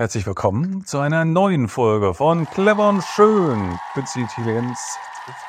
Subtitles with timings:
[0.00, 3.78] Herzlich willkommen zu einer neuen Folge von Clever und Schön.
[3.92, 4.96] Künstliche Intelligenz,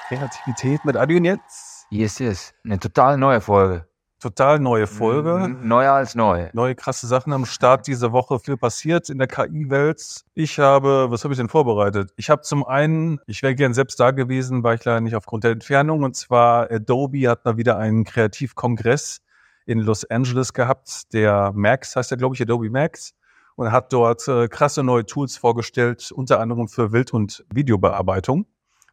[0.10, 1.86] Kreativität mit Adi und jetzt.
[1.90, 2.54] Yes, yes.
[2.66, 3.88] Eine total neue Folge.
[4.20, 5.48] Total neue Folge.
[5.48, 6.50] Neuer als neu.
[6.52, 8.40] Neue krasse Sachen am Start diese Woche.
[8.40, 10.26] Viel passiert in der KI-Welt.
[10.34, 12.12] Ich habe, was habe ich denn vorbereitet?
[12.18, 15.46] Ich habe zum einen, ich wäre gern selbst da gewesen, war ich leider nicht aufgrund
[15.46, 16.04] der Entfernung.
[16.04, 19.22] Und zwar Adobe hat mal wieder einen Kreativkongress
[19.66, 21.14] in Los Angeles gehabt.
[21.14, 23.14] Der Max heißt ja, glaube ich, Adobe Max.
[23.56, 28.46] Und hat dort äh, krasse neue Tools vorgestellt, unter anderem für Bild- und Videobearbeitung.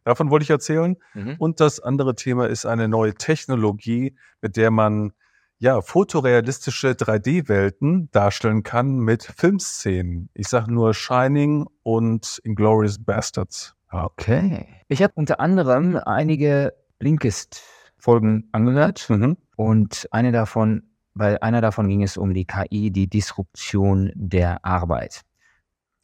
[0.04, 0.96] Davon wollte ich erzählen.
[1.14, 1.36] Mhm.
[1.38, 5.12] Und das andere Thema ist eine neue Technologie, mit der man
[5.58, 10.30] ja fotorealistische 3D-Welten darstellen kann mit Filmszenen.
[10.34, 13.74] Ich sage nur Shining und Inglourious Bastards.
[13.90, 14.66] Okay.
[14.88, 19.36] Ich habe unter anderem einige Blinkist-Folgen angehört Mhm.
[19.56, 20.87] und eine davon,
[21.18, 25.22] bei einer davon ging es um die KI, die Disruption der Arbeit.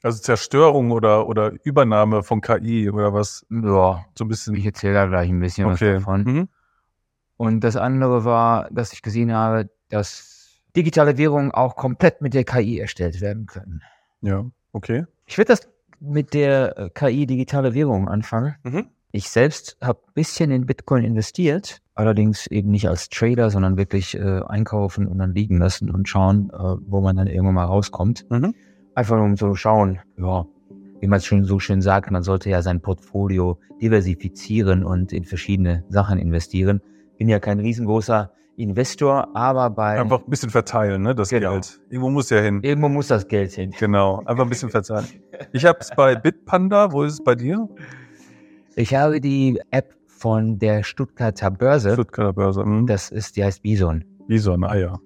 [0.03, 3.47] Also Zerstörung oder, oder Übernahme von KI oder was?
[3.49, 4.55] Ja, So ein bisschen.
[4.55, 5.95] ich erzähle da gleich ein bisschen Okay.
[5.95, 6.23] was davon.
[6.25, 6.49] Mhm.
[7.37, 12.45] Und das andere war, dass ich gesehen habe, dass digitale Währungen auch komplett mit der
[12.45, 13.83] KI erstellt werden können.
[14.21, 15.07] Ja, okay.
[15.27, 15.69] Ich würde das
[16.01, 18.57] mit der äh, KI digitale Währung anfangen.
[18.63, 18.89] Mhm.
[19.11, 24.17] Ich selbst habe ein bisschen in Bitcoin investiert, allerdings eben nicht als Trader, sondern wirklich
[24.19, 26.57] äh, einkaufen und dann liegen lassen und schauen, äh,
[26.87, 28.27] wo man dann irgendwann mal rauskommt.
[28.31, 28.55] Mhm.
[28.95, 30.45] Einfach nur um zu schauen, ja,
[31.01, 35.25] wie man es schon so schön sagt, man sollte ja sein Portfolio diversifizieren und in
[35.25, 36.81] verschiedene Sachen investieren.
[37.19, 41.15] Bin ja kein riesengroßer Investor, aber bei Einfach ein bisschen verteilen, ne?
[41.15, 41.53] Das Genau.
[41.53, 41.81] Geld.
[41.91, 42.61] Irgendwo muss ja hin.
[42.63, 43.73] irgendwo muss das Geld hin.
[43.79, 44.23] Genau.
[44.25, 45.07] Einfach ein bisschen verteilen.
[45.53, 46.93] Ich habe es bei Bitpanda.
[46.93, 47.69] Wo ist es bei dir?
[48.77, 51.93] Ich habe die App von der Stuttgarter Börse.
[51.93, 52.65] Stuttgarter Börse.
[52.65, 52.87] Mhm.
[52.87, 54.05] Das ist, die heißt Bison.
[54.27, 54.99] Bison, ah ja.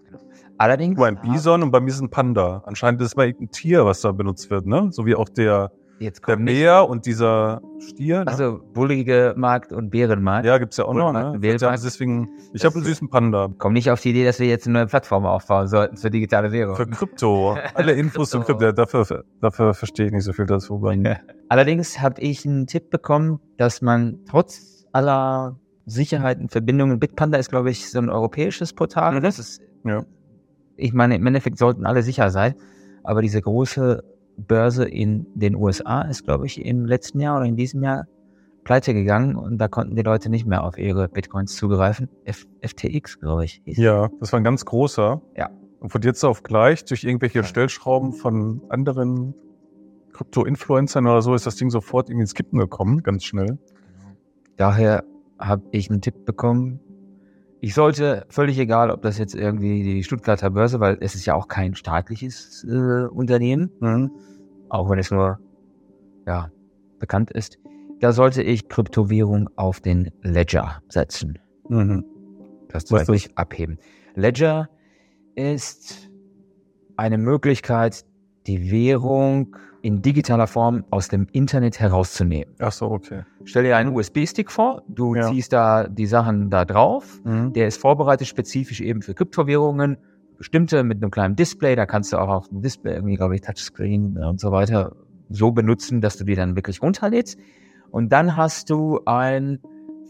[0.59, 0.97] Allerdings.
[0.97, 2.63] Du ein Bison und bei mir ist ein Panda.
[2.67, 4.89] Anscheinend ist es mal irgendein Tier, was da benutzt wird, ne?
[4.91, 5.71] So wie auch der,
[6.01, 6.37] Jetzt der.
[6.37, 8.21] Bär und dieser Stier.
[8.21, 8.29] Ne?
[8.29, 10.47] Also bullige Markt und Bärenmarkt.
[10.47, 11.35] ja, gibt's ja auch noch, ne?
[11.39, 11.79] Wildmarkt.
[11.79, 13.49] Ja, deswegen, ich habe einen süßen Panda.
[13.59, 16.53] Komm nicht auf die Idee, dass wir jetzt eine neue Plattform aufbauen sollten für digitale
[16.53, 16.77] Währung.
[16.77, 17.57] Für Krypto.
[17.75, 18.59] Alle Infos zu Krypto.
[18.59, 18.73] Krypto.
[18.73, 20.81] Dafür, dafür verstehe ich nicht so viel dazu.
[21.49, 27.71] Allerdings habe ich einen Tipp bekommen, dass man trotz aller Sicherheiten, Verbindungen, Bitpanda ist, glaube
[27.71, 29.17] ich, so ein europäisches Portal.
[29.17, 29.23] Mhm.
[29.23, 30.05] Das ist, Ja.
[30.77, 32.55] ich meine, im Endeffekt sollten alle sicher sein,
[33.05, 34.05] aber diese große
[34.37, 38.07] Börse in den USA ist, glaube ich, im letzten Jahr oder in diesem Jahr
[38.65, 42.09] pleite gegangen und da konnten die Leute nicht mehr auf ihre Bitcoins zugreifen.
[42.25, 43.63] F FTX, glaube ich.
[43.65, 45.23] hieß Ja, das war ein ganz großer.
[45.37, 45.49] Ja.
[45.81, 49.35] Und von jetzt auf gleich, durch irgendwelche Stellschrauben von anderen
[50.13, 53.59] Krypto-Influencern oder so, ist das Ding sofort irgendwie ins Kippen gekommen, ganz schnell.
[54.59, 55.05] Daher
[55.39, 56.81] habe ich einen Tipp bekommen.
[57.61, 61.35] Ich sollte, völlig egal, ob das jetzt irgendwie die Stuttgarter Börse, weil es ist ja
[61.35, 64.11] auch kein staatliches äh, Unternehmen, Mhm.
[64.69, 65.39] auch wenn es nur
[66.27, 66.51] ja,
[66.99, 67.59] bekannt ist,
[68.01, 71.39] da sollte ich Kryptowährung auf den Ledger setzen.
[71.69, 72.05] Mhm.
[72.69, 73.79] Das ist wirklich abheben.
[74.15, 74.69] Ledger
[75.35, 76.11] ist
[76.97, 78.05] eine Möglichkeit,
[78.47, 82.55] die Währung in digitaler Form aus dem Internet herauszunehmen.
[82.59, 83.23] Ach so, okay.
[83.45, 85.31] Stell dir einen USB-Stick vor, du Ja.
[85.31, 87.21] ziehst da die Sachen da drauf.
[87.25, 87.53] Mhm.
[87.53, 89.99] Der ist vorbereitet spezifisch eben für Kryptowährungen,
[90.37, 91.75] bestimmte mit einem kleinen Display.
[91.77, 94.95] Da kannst du auch auf dem Display irgendwie, glaube ich, Touchscreen und so weiter
[95.31, 97.39] so benutzen, dass du die dann wirklich runterlädst.
[97.91, 99.61] Und dann hast du ein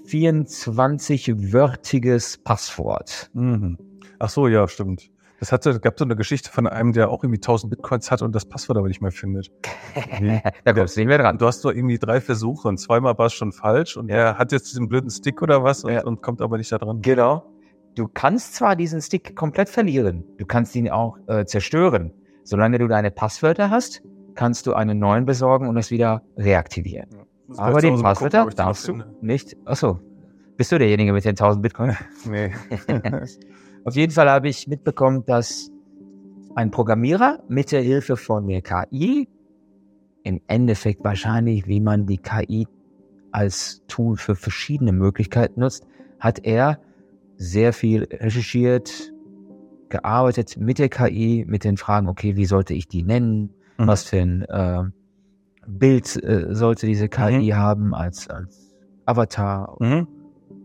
[0.06, 3.31] 24-wörtiges Passwort.
[3.35, 3.77] Mhm.
[4.19, 5.11] Ach so, ja, stimmt.
[5.41, 8.34] Das hatte, gab so eine Geschichte von einem, der auch irgendwie 1000 Bitcoins hat und
[8.34, 9.50] das Passwort aber nicht mehr findet.
[10.65, 11.38] Da kommst du nicht mehr dran.
[11.38, 14.50] Du hast doch irgendwie drei Versuche und zweimal war es schon falsch und er hat
[14.53, 16.04] jetzt diesen blöden Stick oder was und, Ja.
[16.04, 17.00] und kommt aber nicht da dran.
[17.03, 17.44] Genau.
[17.94, 22.12] Du kannst zwar diesen Stick komplett verlieren, du kannst ihn auch äh, zerstören.
[22.44, 24.03] Solange du deine Passwörter hast,
[24.34, 27.09] kannst du einen neuen besorgen und es wieder reaktivieren.
[27.47, 29.15] Muss Aber den gucken, Passwörter noch darfst du finde.
[29.20, 29.56] nicht.
[29.65, 30.00] Achso.
[30.56, 31.97] Bist du derjenige mit den 1000 Bitcoin?
[32.28, 32.53] Nee.
[33.88, 35.70] Auf jeden Fall habe ich mitbekommen, dass
[36.55, 39.31] ein Programmierer mit der Hilfe von der KI
[40.25, 42.69] im Endeffekt wahrscheinlich, wie man die KI
[43.32, 45.87] als Tool für verschiedene Möglichkeiten nutzt,
[46.20, 46.81] hat er
[47.38, 49.14] sehr viel recherchiert,
[49.88, 53.55] gearbeitet mit der KI, mit den Fragen, okay, wie sollte ich die nennen?
[53.79, 53.87] Mhm.
[53.87, 54.82] Was für ein äh,
[55.67, 58.76] Bild äh, sollte diese KI haben als, als
[59.06, 60.06] Avatar Mhm.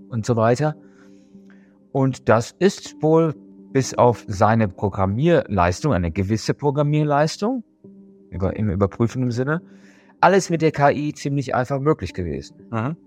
[0.10, 0.76] und so weiter.
[1.94, 3.34] Und das ist wohl
[3.72, 7.64] bis auf seine Programmierleistung, eine gewisse Programmierleistung,
[8.30, 9.62] über, im überprüfenden Sinne,
[10.20, 12.56] alles mit der KI ziemlich einfach möglich gewesen.
[12.72, 12.98] Mhm.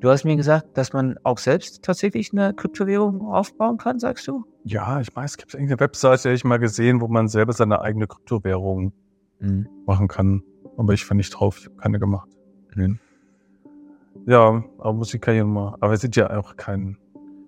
[0.00, 4.44] Du hast mir gesagt, dass man auch selbst tatsächlich eine Kryptowährung aufbauen kann, sagst du?
[4.64, 7.80] Ja, ich weiß, es gibt irgendeine Webseite, die ich mal gesehen, wo man selber seine
[7.80, 8.92] eigene Kryptowährung
[9.40, 9.68] Mhm.
[9.86, 10.42] machen kann.
[10.76, 12.28] Aber ich war nicht drauf, ich habe keine gemacht.
[12.74, 12.98] Mhm.
[14.26, 15.74] Ja, aber Musik kann ich nochmal.
[15.80, 16.96] Aber wir sind ja auch kein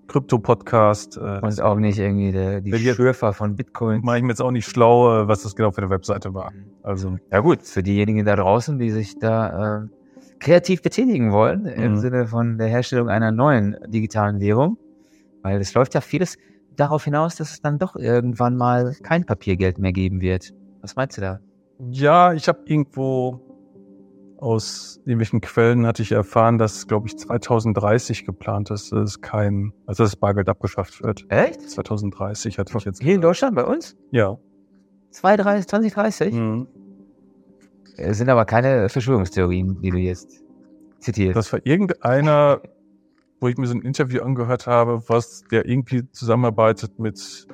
[0.09, 1.17] Krypto-Podcast.
[1.17, 4.01] Äh, Und auch nicht irgendwie der, die Schürfer von Bitcoin.
[4.03, 6.51] mache ich mir jetzt auch nicht schlau, äh, was das genau für eine Webseite war.
[6.53, 6.65] Mhm.
[6.83, 9.89] Also, Ja gut, für diejenigen da draußen, die sich da äh,
[10.39, 11.97] kreativ betätigen wollen, im Mhm.
[11.99, 14.79] Sinne von der Herstellung einer neuen digitalen Währung,
[15.43, 16.37] weil es läuft ja vieles
[16.77, 20.53] darauf hinaus, dass es dann doch irgendwann mal kein Papiergeld mehr geben wird.
[20.83, 21.41] Was meinst du da?
[21.91, 23.41] ja, ich habe irgendwo
[24.39, 29.73] aus irgendwelchen Quellen hatte ich erfahren, dass, glaube ich, 2030 geplant ist, dass es kein,
[29.87, 31.25] also dass das Bargeld abgeschafft wird.
[31.31, 31.63] Echt?
[31.71, 33.03] 2030 hatte ich jetzt.
[33.03, 33.97] Hier in Deutschland bei uns?
[34.11, 34.39] Ja.
[35.11, 36.35] 2030, 2030?
[36.35, 36.67] Mhm.
[37.97, 40.45] Es sind aber keine Verschwörungstheorien, die du jetzt
[40.99, 41.37] zitierst.
[41.37, 42.61] Das war irgendeiner,
[43.41, 47.47] wo ich mir so ein Interview angehört habe, was der irgendwie zusammenarbeitet mit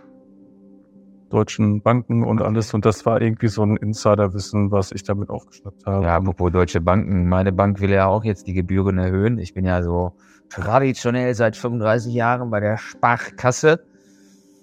[1.33, 2.73] deutschen Banken und alles.
[2.75, 6.05] Und das war irgendwie so ein Insiderwissen, was ich damit aufgeschnappt habe.
[6.05, 7.29] Ja, apropos deutsche Banken.
[7.29, 9.39] Meine Bank will ja auch jetzt die Gebühren erhöhen.
[9.39, 10.13] Ich bin ja so
[10.51, 13.85] traditionell seit 35 Jahren bei der Sparkasse.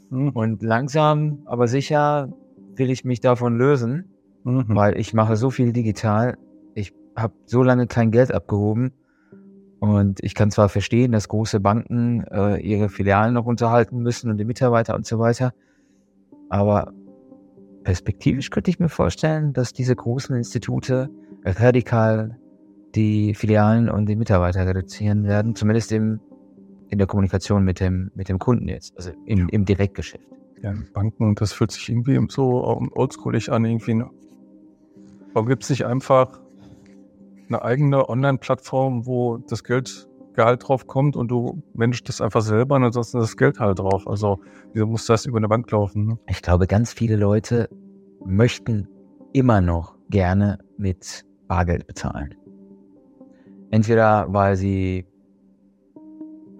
[0.10, 0.30] Mhm.
[0.30, 2.32] Und langsam, aber sicher
[2.76, 4.06] will ich mich davon lösen,
[4.44, 4.66] Mhm.
[4.70, 6.38] weil ich mache so viel digital.
[6.76, 8.92] Ich habe so lange kein Geld abgehoben.
[9.80, 14.38] Und ich kann zwar verstehen, dass große Banken äh, ihre Filialen noch unterhalten müssen und
[14.38, 15.54] die Mitarbeiter und so weiter.
[16.50, 16.92] Aber
[17.84, 21.10] perspektivisch könnte ich mir vorstellen, dass diese großen Institute
[21.46, 22.38] radikal
[22.96, 26.20] die Filialen und die Mitarbeiter reduzieren werden, zumindest im,
[26.90, 30.28] in der Kommunikation mit dem, mit dem Kunden jetzt, also im, im Direktgeschäft.
[30.62, 33.94] Ja, Banken, das fühlt sich irgendwie so oldschoolig an, irgendwie.
[33.94, 34.10] ne?
[35.34, 36.42] Warum gibt es nicht einfach
[37.48, 39.64] eine eigene Online-Plattform, wo das
[40.40, 43.80] Geldgehalt drauf kommt und du managst das einfach selber und ansonsten ist das Geld halt
[43.80, 44.08] drauf.
[44.08, 44.40] Also,
[44.74, 46.06] wieso muss das über eine Bank laufen?
[46.06, 46.20] Ne?
[46.28, 47.70] Ich glaube, ganz viele Leute
[48.26, 48.88] möchten
[49.34, 52.36] immer noch gerne mit Bargeld bezahlen.
[53.72, 55.06] Entweder weil sie,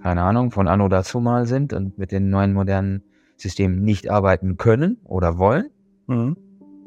[0.02, 3.04] keine Ahnung, von Anno dazu mal sind und mit den neuen modernen
[3.38, 5.70] Systemen nicht arbeiten können oder wollen.
[6.08, 6.36] Mhm.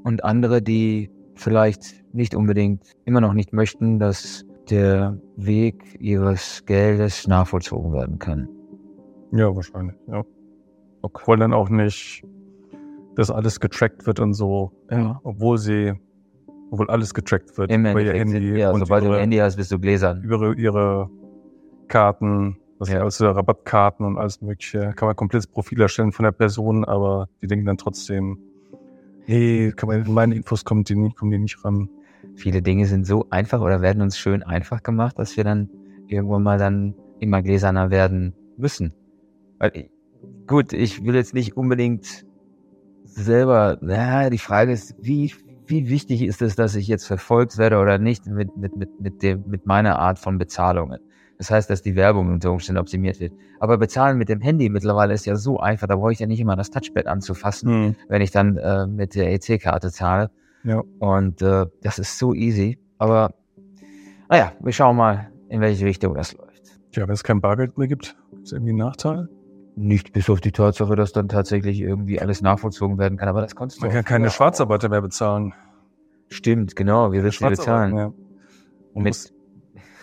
[0.05, 7.26] Und andere, die vielleicht nicht unbedingt, immer noch nicht möchten, dass der Weg ihres Geldes
[7.26, 8.49] nachvollzogen werden kann.
[9.32, 10.23] Ja, wahrscheinlich, ja.
[11.03, 12.23] Obwohl dann auch nicht,
[13.17, 15.20] dass alles getrackt wird und so, Ja.
[15.25, 15.93] obwohl sie,
[16.70, 19.37] obwohl alles getrackt wird Im über ihr Handy ja, und sobald du ein ihre, Handy
[19.38, 20.23] hast, bist du gläsern.
[20.23, 21.11] über ihre
[21.88, 23.03] Karten, das Ja.
[23.03, 27.47] also Rabattkarten und alles mögliche, kann man komplettes Profil erstellen von der Person, aber die
[27.47, 28.38] denken dann trotzdem,
[29.25, 31.88] hey, kann man, meine Infos kommen die nicht, kommen die nicht ran.
[32.34, 35.70] Viele Dinge sind so einfach oder werden uns schön einfach gemacht, dass wir dann
[36.06, 38.94] irgendwann mal dann immer gläserner werden müssen.
[39.58, 39.90] Weil, ich-
[40.46, 42.25] gut, ich will jetzt nicht unbedingt
[43.05, 45.32] selber, na, die Frage ist, wie,
[45.67, 49.23] wie wichtig ist es, dass ich jetzt verfolgt werde oder nicht mit, mit, mit, mit
[49.23, 50.99] dem, mit meiner Art von Bezahlungen.
[51.38, 53.32] Das heißt, dass die Werbung unter Umständen optimiert wird.
[53.58, 56.40] Aber bezahlen mit dem Handy mittlerweile ist ja so einfach, da brauche ich ja nicht
[56.40, 57.69] immer das Touchpad anzufassen
[58.08, 60.31] wenn ich dann äh, mit der EC-Karte zahle.
[60.64, 60.82] Ja.
[60.99, 62.79] Und äh, das ist so easy.
[62.99, 63.35] Aber
[64.29, 66.81] naja, wir schauen mal, in welche Richtung das läuft.
[66.93, 69.29] Tja, wenn es kein Bargeld mehr gibt, gibt es irgendwie einen Nachteil?
[69.75, 73.29] Nicht bis auf die Tatsache, dass dann tatsächlich irgendwie alles nachvollzogen werden kann.
[73.29, 75.55] Aber das konntest du Man kann keine Schwarzarbeiter mehr bezahlen.
[76.29, 77.13] Stimmt, genau.
[77.13, 77.96] Wir müssen bezahlen.
[77.96, 78.13] Ja.
[78.94, 79.32] Und Mit,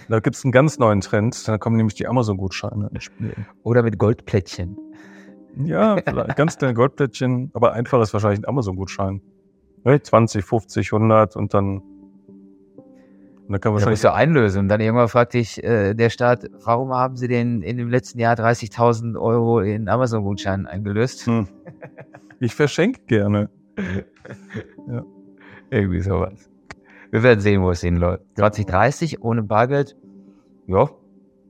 [0.10, 2.89] da gibt es einen ganz neuen Trend, da kommen nämlich die Amazon-Gutscheine
[3.63, 4.77] oder mit Goldplättchen.
[5.63, 9.22] Ja, ganz kleine Goldplättchen, aber einfach ist wahrscheinlich ein Amazon-Gutschein.
[9.83, 11.83] Ne, 20, 50, 100 und dann, und
[13.48, 14.62] dann kann man wahrscheinlich musst du einlösen.
[14.62, 18.19] Und dann irgendwann fragt dich äh, der Staat, warum haben Sie denn in dem letzten
[18.19, 21.25] Jahr 30.000 Euro in Amazon-Gutscheinen eingelöst?
[21.25, 21.48] Hm.
[22.39, 23.50] Ich verschenke gerne.
[25.71, 26.50] Irgendwie sowas.
[27.12, 28.24] Wir werden sehen, wo es hinläuft.
[28.36, 29.98] 2030 ohne Bargeld,
[30.67, 30.89] ja,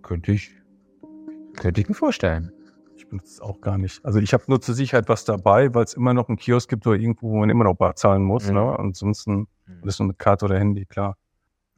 [0.01, 0.55] könnte ich,
[1.57, 2.51] könnte ich mir vorstellen.
[3.09, 4.03] Benutze es auch gar nicht.
[4.05, 6.85] Also ich habe nur zur Sicherheit was dabei, weil es immer noch einen Kiosk gibt
[6.87, 8.47] oder irgendwo, wo man immer noch bar zahlen muss.
[8.47, 8.53] Mhm.
[8.55, 8.79] Ne?
[8.79, 9.47] Ansonsten
[9.81, 11.17] alles nur mit Karte oder Handy, klar.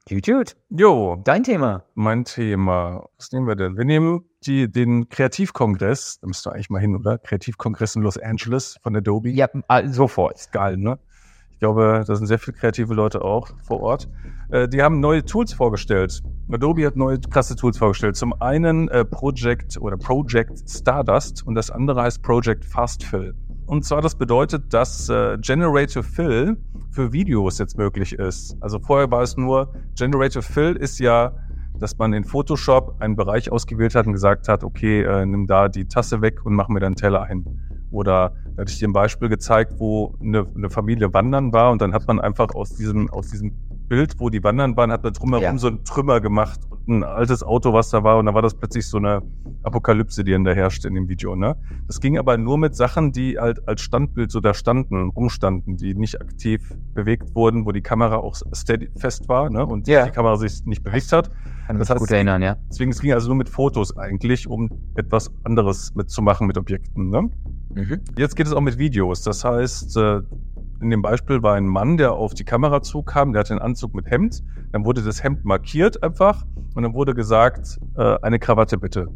[0.10, 0.56] Gut, gut.
[0.70, 1.84] Jo, Dein Thema.
[1.94, 3.08] mein Thema.
[3.18, 3.78] Was nehmen wir denn?
[3.78, 6.20] Wir nehmen die, den Kreativkongress.
[6.20, 7.20] Da müsst ihr eigentlich mal hin, oder?
[7.20, 9.30] Kreativkongress in Los Angeles von Adobe.
[9.30, 10.38] Ja, äh, sofort.
[10.38, 10.98] Ist geil, ne?
[11.62, 14.10] Ich glaube, da sind sehr viele kreative Leute auch vor Ort.
[14.50, 16.24] Äh, die haben neue Tools vorgestellt.
[16.52, 18.16] Adobe hat neue klasse Tools vorgestellt.
[18.16, 23.36] Zum einen äh, Project oder Project Stardust und das andere heißt Project Fastfill.
[23.68, 26.58] Und zwar das bedeutet, dass äh, Generative Fill
[26.90, 28.58] für Videos jetzt möglich ist.
[28.60, 31.32] Also vorher war es nur, Generative Fill ist ja,
[31.78, 35.70] dass man in Photoshop einen Bereich ausgewählt hat und gesagt hat, okay, äh, nimm da
[35.70, 37.46] die Tasse weg und mach mir dann Teller ein.
[37.92, 41.82] Oder da hatte ich dir ein Beispiel gezeigt, wo eine, eine Familie wandern war und
[41.82, 43.54] dann hat man einfach aus diesem, aus diesem
[43.92, 45.58] Bild, wo die wandern waren, hat man drumherum Ja.
[45.58, 48.54] so ein Trümmer gemacht und ein altes Auto, was da war und dann war das
[48.54, 49.22] plötzlich so eine
[49.64, 51.36] Apokalypse, die dann da herrschte in dem Video.
[51.36, 51.58] Ne?
[51.88, 55.94] Das ging aber nur mit Sachen, die halt als Standbild so da standen, rumstanden, die
[55.94, 59.66] nicht aktiv bewegt wurden, wo die Kamera auch steady fest war ne?
[59.66, 60.06] und Ja.
[60.06, 61.30] die Kamera sich nicht bewegt hat.
[61.68, 62.56] Kann Das mich heißt, gut erinnern, ja.
[62.70, 67.10] Deswegen, es ging also nur mit Fotos eigentlich, um etwas anderes mitzumachen mit Objekten.
[67.10, 67.30] Ne?
[67.76, 68.00] Mhm.
[68.18, 69.22] Jetzt geht es auch mit Videos.
[69.22, 70.22] Das heißt, äh,
[70.82, 73.94] in dem Beispiel war ein Mann, der auf die Kamera zukam, der hatte einen Anzug
[73.94, 74.44] mit Hemd.
[74.72, 76.44] Dann wurde das Hemd markiert einfach
[76.76, 79.08] und dann wurde gesagt, äh, eine Krawatte bitte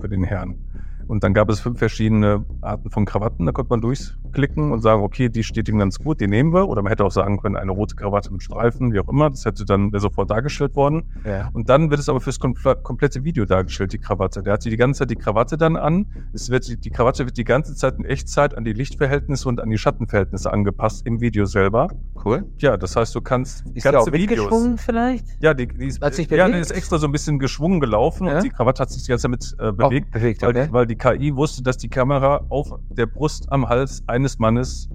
[0.00, 0.58] für den Herrn.
[1.06, 3.46] Und dann gab es fünf verschiedene Arten von Krawatten.
[3.46, 6.68] Da konnte man durchklicken und sagen, okay, die steht ihm ganz gut, die nehmen wir.
[6.68, 9.30] Oder man hätte auch sagen können, eine rote Krawatte mit Streifen, wie auch immer.
[9.30, 11.02] Das hätte dann sofort dargestellt worden.
[11.24, 11.50] Ja.
[11.52, 14.42] Und dann wird es aber fürs komple- komplette Video dargestellt, die Krawatte.
[14.42, 16.06] Der hat die ganze Zeit die Krawatte dann an.
[16.32, 19.70] Es wird, die, Krawatte wird die ganze Zeit in Echtzeit an die Lichtverhältnisse und an
[19.70, 21.88] die Schattenverhältnisse angepasst im Video selber.
[22.24, 22.44] Cool.
[22.58, 24.30] Ja, das heißt, du kannst Ist der auch Videos.
[24.30, 25.26] mitgeschwungen vielleicht?
[25.40, 28.26] Ja, die, die ist, Hat sich ja, die ist extra so ein bisschen geschwungen gelaufen
[28.26, 28.36] Ja?
[28.36, 30.10] und die Krawatte hat sich die ganze Zeit mit äh, bewegt.
[30.10, 30.68] bewegt, Weil, okay.
[30.70, 34.88] weil die KI wusste, dass die Kamera auf der Brust am Hals eines Mannes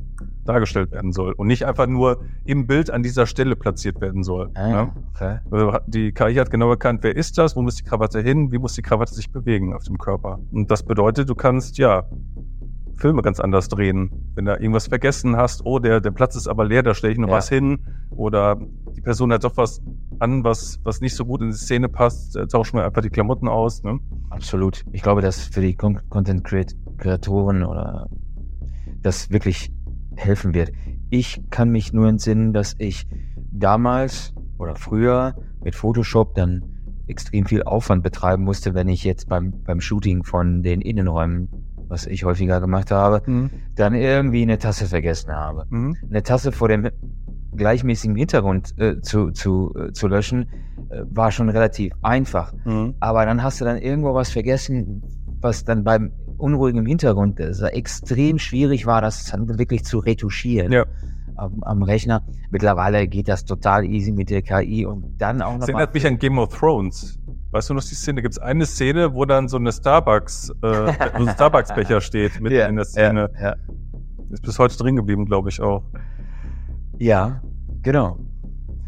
[0.46, 4.50] dargestellt werden soll und nicht einfach nur im Bild an dieser Stelle platziert werden soll.
[4.56, 4.92] Ah, ne?
[5.14, 5.40] okay.
[5.52, 8.58] Also Die KI hat genau erkannt, wer ist das, wo muss die Krawatte hin, wie
[8.58, 10.40] muss die Krawatte sich bewegen auf dem Körper.
[10.52, 12.04] Und das bedeutet, du kannst ja
[12.96, 14.32] Filme ganz anders drehen.
[14.36, 17.20] Wenn du irgendwas vergessen hast, oh, der, der Platz ist aber leer, da stelle ich
[17.20, 17.36] noch Ja.
[17.36, 17.80] was hin.
[18.10, 18.58] Oder
[18.96, 19.82] die Person hat doch was
[20.20, 23.10] an, was, was nicht so gut in die Szene passt, äh, tauschen wir einfach die
[23.10, 23.84] Klamotten aus.
[23.84, 24.00] Ne?
[24.30, 24.86] Absolut.
[24.92, 28.10] Ich glaube, dass für die Con Content Creat- Kreatoren oder
[29.02, 29.72] das wirklich
[30.16, 30.72] helfen wird.
[31.10, 33.08] Ich kann mich nur entsinnen, dass ich
[33.52, 36.64] damals oder früher mit Photoshop dann
[37.08, 41.50] extrem viel Aufwand betreiben musste, wenn ich jetzt beim, beim Shooting von den Innenräumen,
[41.88, 43.24] was ich häufiger gemacht habe,
[43.76, 45.66] dann irgendwie eine Tasse vergessen habe.
[45.70, 45.96] Mhm.
[46.10, 46.90] Eine Tasse vor dem
[47.56, 50.50] gleichmäßigen Hintergrund äh, zu, zu, äh, zu löschen,
[50.90, 52.54] äh, war schon relativ einfach.
[52.66, 52.96] Mhm.
[53.00, 55.04] Aber dann hast du dann irgendwo was vergessen,
[55.42, 60.86] was dann beim unruhigen Hintergrund so extrem schwierig war, das dann wirklich zu retuschieren Ja.
[61.36, 62.24] am, am Rechner.
[62.50, 66.08] Mittlerweile geht das total easy mit der KI und dann auch noch Das erinnert mich
[66.08, 67.20] an Game of Thrones.
[67.52, 68.22] Weißt du noch die Szene?
[68.22, 70.54] Gibt es eine Szene, wo dann so eine Starbucks, äh,
[71.18, 73.32] so ein Starbucks-Becher steht mitten ja, in der Szene.
[73.36, 73.56] Ja, ja.
[74.30, 75.84] Ist bis heute drin geblieben, glaube ich auch.
[77.00, 77.42] Ja,
[77.82, 78.20] genau.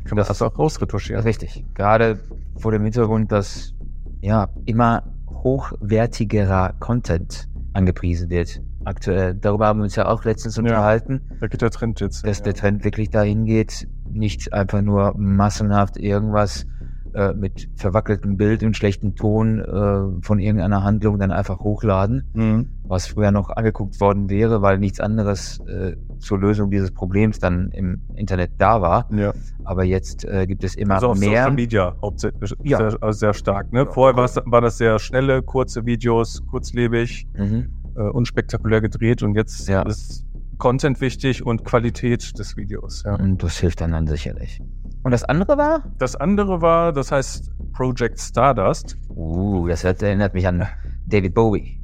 [0.04, 1.24] Kann man das auch rausretuschieren.
[1.24, 1.66] Richtig.
[1.74, 2.20] Gerade
[2.58, 3.74] vor dem Hintergrund, dass
[4.22, 8.62] ja immer hochwertigerer Content angepriesen wird.
[8.84, 9.36] Aktuell.
[9.36, 10.64] Darüber haben wir uns ja auch letztens Ja.
[10.64, 11.22] unterhalten.
[11.40, 12.26] Da geht der Trend jetzt.
[12.26, 12.44] dass ja.
[12.46, 16.66] der Trend wirklich dahin geht, nicht einfach nur massenhaft irgendwas
[17.14, 22.70] äh, mit verwackeltem Bild und schlechtem Ton äh, von irgendeiner Handlung dann einfach hochladen, Mhm.
[22.84, 27.70] was früher noch angeguckt worden wäre, weil nichts anderes äh, zur Lösung dieses Problems dann
[27.72, 29.10] im Internet da war.
[29.12, 29.34] Ja.
[29.64, 31.30] Aber jetzt äh, gibt es immer Also auf mehr.
[31.44, 32.78] Social Media hauptsächlich Ja.
[32.78, 33.72] sehr, also sehr stark.
[33.74, 33.86] Ne?
[33.86, 37.70] Vorher war es- war das sehr schnelle, kurze Videos, kurzlebig, Mhm.
[37.96, 39.82] äh, unspektakulär gedreht und jetzt Ja.
[39.84, 40.26] ist
[40.58, 43.02] Content wichtig und Qualität des Videos.
[43.04, 43.16] Ja.
[43.16, 44.62] Und das hilft dann, dann sicherlich.
[45.04, 45.84] Und das andere war?
[45.98, 48.98] Das andere war, das heißt Project Stardust.
[49.10, 50.68] Uh, das erinnert mich an
[51.08, 51.82] David Bowie.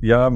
[0.00, 0.30] Ja,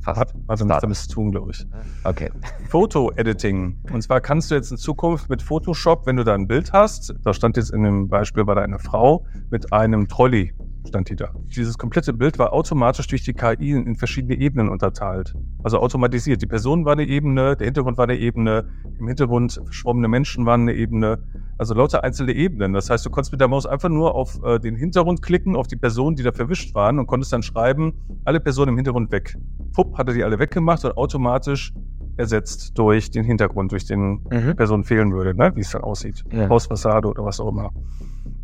[0.00, 0.18] Fast.
[0.18, 0.82] hat, hat Stardust.
[0.82, 1.66] damit zu tun, glaube ich.
[2.04, 2.30] Okay.
[2.68, 3.78] Foto-Editing.
[3.92, 7.14] Und zwar kannst du jetzt in Zukunft mit Photoshop, wenn du da ein Bild hast,
[7.22, 10.54] da stand jetzt in dem Beispiel war da eine Frau mit einem Trolley,
[10.88, 11.30] stand die da.
[11.54, 15.34] Dieses komplette Bild war automatisch durch die KI in verschiedene Ebenen unterteilt.
[15.62, 16.40] Also automatisiert.
[16.40, 20.62] Die Person war eine Ebene, der Hintergrund war eine Ebene, im Hintergrund verschwommene Menschen waren
[20.62, 21.22] eine Ebene.
[21.60, 22.72] Also lauter einzelne Ebenen.
[22.72, 25.66] Das heißt, du konntest mit der Maus einfach nur auf äh, den Hintergrund klicken, auf
[25.66, 27.92] die Personen, die da verwischt waren und konntest dann schreiben,
[28.24, 29.36] alle Personen im Hintergrund weg.
[29.74, 31.74] Fupp, hat er die alle weggemacht und automatisch
[32.16, 34.56] ersetzt durch den Hintergrund, durch den Mhm.
[34.56, 35.52] Person fehlen würde, ne?
[35.54, 36.24] wie es dann aussieht.
[36.32, 36.48] Ja.
[36.48, 37.68] Hausfassade oder was auch immer.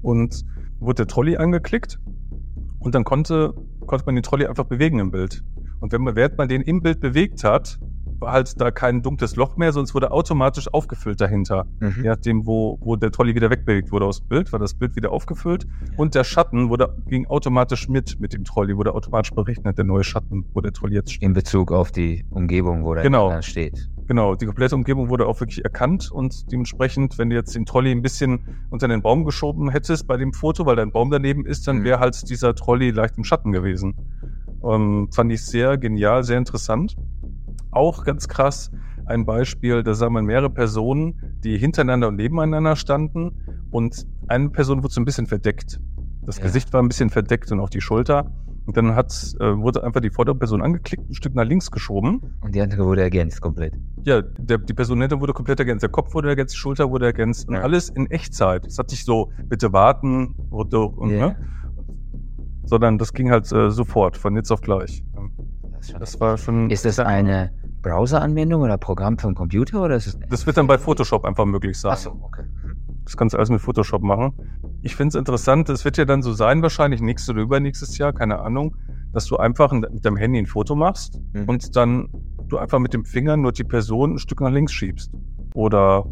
[0.02, 0.44] Und
[0.78, 1.98] wurde der Trolley angeklickt
[2.80, 3.54] und dann konnte,
[3.86, 5.42] konnte man den Trolley einfach bewegen im Bild.
[5.80, 7.78] Und wenn man, während man den im Bild bewegt hat,
[8.20, 11.66] war halt da kein dunkles Loch mehr, sondern es wurde automatisch aufgefüllt dahinter.
[11.80, 11.94] Mhm.
[12.02, 14.96] Je nachdem, wo, wo der Trolley wieder wegbewegt wurde aus dem Bild, war das Bild
[14.96, 15.66] wieder aufgefüllt.
[15.96, 20.04] Und der Schatten wurde, ging automatisch mit, mit dem Trolley, wurde automatisch berechnet, der neue
[20.04, 21.22] Schatten, wo der Trolley jetzt steht.
[21.22, 23.30] In Bezug auf die Umgebung, wo der Genau.
[23.30, 23.88] dann steht.
[24.08, 27.90] Genau, die komplette Umgebung wurde auch wirklich erkannt und dementsprechend, wenn du jetzt den Trolley
[27.90, 31.44] ein bisschen unter den Baum geschoben hättest bei dem Foto, weil da ein Baum daneben
[31.44, 31.84] ist, dann Mhm.
[31.84, 33.96] wäre halt dieser Trolley leicht im Schatten gewesen.
[34.62, 36.96] Ähm, fand ich sehr genial, sehr interessant.
[37.76, 38.70] Auch ganz krass
[39.04, 41.14] ein Beispiel, da sah man mehrere Personen,
[41.44, 43.32] die hintereinander und nebeneinander standen
[43.70, 45.78] und eine Person wurde so ein bisschen verdeckt.
[46.22, 46.44] Das Ja.
[46.44, 48.32] Gesicht war ein bisschen verdeckt und auch die Schulter.
[48.64, 52.20] Und dann hat, äh, wurde einfach die vordere Person angeklickt, ein Stück nach links geschoben.
[52.40, 53.74] Und die andere wurde ergänzt komplett.
[54.04, 55.82] Ja, der, die Personette wurde komplett ergänzt.
[55.84, 57.60] Der Kopf wurde ergänzt, die Schulter wurde ergänzt und Ja.
[57.60, 58.66] alles in Echtzeit.
[58.66, 61.28] Es hat nicht so, bitte warten, wurde und, Ja.
[61.28, 61.36] ne?
[62.64, 65.04] Sondern das ging halt äh, sofort, von jetzt auf gleich.
[65.76, 66.68] Das Das war schon.
[66.70, 67.52] ist das eine
[67.90, 71.78] Browser-Anwendung oder Programm vom Computer oder ist es Das wird dann bei Photoshop einfach möglich
[71.78, 71.92] sein.
[71.92, 72.42] Achso, okay.
[73.04, 74.32] Das kannst du alles mit Photoshop machen.
[74.82, 78.12] Ich finde es interessant, es wird ja dann so sein, wahrscheinlich nächstes oder übernächstes Jahr,
[78.12, 78.76] keine Ahnung,
[79.12, 81.44] dass du einfach mit deinem Handy ein Foto machst Mhm.
[81.48, 82.08] und dann
[82.48, 85.12] du einfach mit dem Finger nur die Person ein Stück nach links schiebst.
[85.54, 86.06] Oder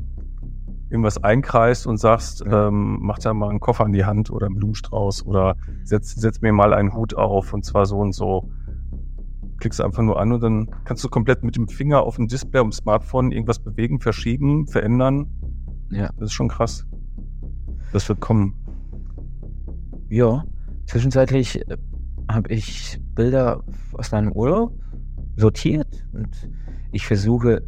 [0.91, 2.69] irgendwas einkreist und sagst, Ja.
[2.69, 6.41] ähm, mach da mal einen Koffer an die Hand oder einen Blumenstrauß oder setz, setz
[6.41, 8.49] mir mal einen Hut auf und zwar so und so.
[9.59, 12.61] Klickst einfach nur an und dann kannst du komplett mit dem Finger auf dem Display,
[12.61, 15.27] auf dem Smartphone irgendwas bewegen, verschieben, verändern.
[15.91, 16.11] Ja.
[16.19, 16.87] Das ist schon krass.
[17.93, 18.55] Das wird kommen.
[20.09, 20.45] Ja,
[20.87, 21.77] zwischenzeitlich äh,
[22.31, 24.73] habe ich Bilder aus meinem Urlaub
[25.37, 26.49] sortiert und
[26.93, 27.63] ich versuche,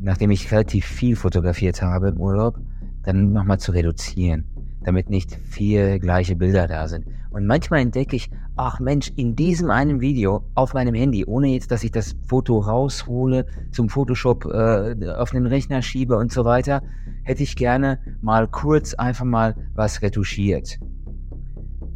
[0.00, 2.58] nachdem ich relativ viel fotografiert habe im Urlaub,
[3.02, 4.44] dann nochmal zu reduzieren,
[4.82, 7.06] damit nicht vier gleiche Bilder da sind.
[7.32, 11.70] Und manchmal entdecke ich, ach Mensch, in diesem einen Video auf meinem Handy, ohne jetzt,
[11.70, 16.82] dass ich das Foto raushole, zum Photoshop äh, auf den Rechner schiebe und so weiter,
[17.24, 20.78] hätte ich gerne mal kurz einfach mal was retuschiert.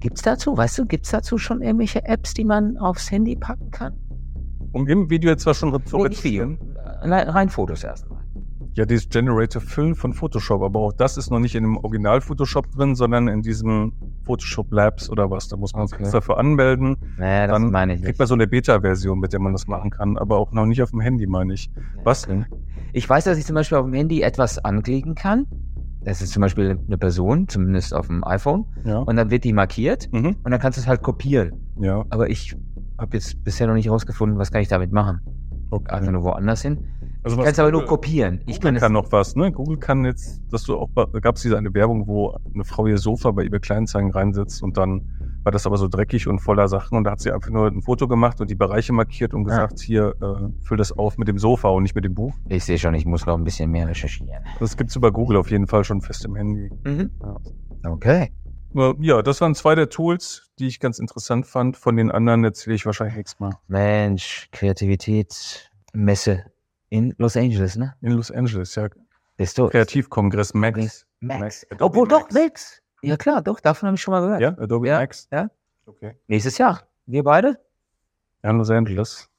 [0.00, 3.94] Gibt's dazu, weißt du, gibt's dazu schon irgendwelche Apps, die man aufs Handy packen kann?
[4.72, 6.56] Um im Video jetzt zwar schon zu Nee, Video.
[7.02, 8.15] Äh, Rein Fotos erstmal.
[8.76, 12.20] Ja, dieses Generator Fill von Photoshop, aber auch das ist noch nicht in dem Original
[12.20, 13.92] Photoshop drin, sondern in diesem
[14.24, 15.48] Photoshop Labs oder was.
[15.48, 16.02] Da muss man sich Okay.
[16.04, 16.96] extra dafür anmelden.
[17.16, 18.18] Naja, das Dann meine ich Kriegt nicht.
[18.18, 20.90] man so eine Beta-Version, mit der man das machen kann, aber auch noch nicht auf
[20.90, 21.70] dem Handy, meine ich.
[22.04, 22.28] Was?
[22.92, 25.46] Ich weiß, dass ich zum Beispiel auf dem Handy etwas anklicken kann.
[26.02, 28.66] Das ist zum Beispiel eine Person, zumindest auf dem iPhone.
[28.84, 28.98] Ja.
[28.98, 30.36] Und dann wird die markiert Mhm.
[30.44, 31.52] und dann kannst du es halt kopieren.
[31.80, 32.04] Ja.
[32.10, 32.54] Aber ich
[32.98, 35.20] habe jetzt bisher noch nicht herausgefunden, was kann ich damit machen.
[35.70, 35.90] Okay.
[35.92, 36.78] Also nur woanders hin.
[37.22, 38.40] Also Ich was kann es aber nur Google- kopieren.
[38.46, 39.50] Ich Google kann kann, es, noch was, ne?
[39.50, 42.86] Google kann jetzt, dass du auch, da gab es diese eine Werbung, wo eine Frau
[42.86, 45.10] ihr Sofa bei eBay Kleinanzeigen reinsetzt und dann
[45.42, 47.80] war das aber so dreckig und voller Sachen und da hat sie einfach nur ein
[47.82, 51.38] Foto gemacht und die Bereiche markiert und gesagt, hier, äh, füll das auf mit dem
[51.38, 52.34] Sofa und nicht mit dem Buch.
[52.48, 54.42] ich sehe schon, ich muss noch ein bisschen mehr recherchieren.
[54.60, 56.70] Das gibt's über Google auf jeden Fall schon fest im Handy.
[56.84, 57.10] Mhm.
[57.22, 57.90] Ja.
[57.90, 58.32] Okay.
[59.00, 61.78] Ja, das waren zwei der Tools, die ich ganz interessant fand.
[61.78, 63.52] Von den anderen erzähle ich wahrscheinlich nächstes Mal.
[63.68, 66.44] Mensch, Kreativitätsmesse
[66.90, 67.94] in Los Angeles, ne?
[68.02, 68.88] In Los Angeles, ja.
[69.38, 69.68] Bist du?
[69.68, 71.06] Kreativkongress Max.
[71.20, 71.40] Max.
[71.40, 71.66] Max.
[71.70, 72.34] Adobe Obwohl, doch, Max.
[72.34, 72.82] Max.
[73.02, 74.40] Ja, klar, doch, davon habe ich schon mal gehört.
[74.42, 75.26] Ja, Adobe Ja, Max.
[75.32, 75.48] ja.
[75.86, 76.16] Okay.
[76.26, 76.82] Nächstes Jahr.
[77.06, 77.58] Wir beide?
[78.42, 79.30] Ja, in Los Angeles.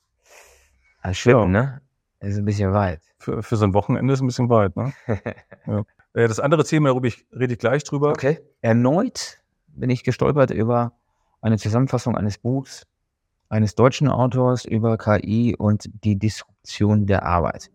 [1.02, 1.82] Ah, schwimmen, ne?
[2.20, 3.02] Das ist ein bisschen weit.
[3.20, 4.94] Für, für so ein Wochenende ist ein bisschen weit, ne?
[5.68, 5.84] ja.
[6.14, 8.10] Äh, Das andere Thema, darüber rede ich gleich drüber.
[8.10, 8.40] Okay.
[8.62, 10.94] Erneut bin ich gestolpert über
[11.42, 12.88] eine Zusammenfassung eines Buchs
[13.50, 17.72] eines deutschen Autors über KI und die Disruption der Arbeit.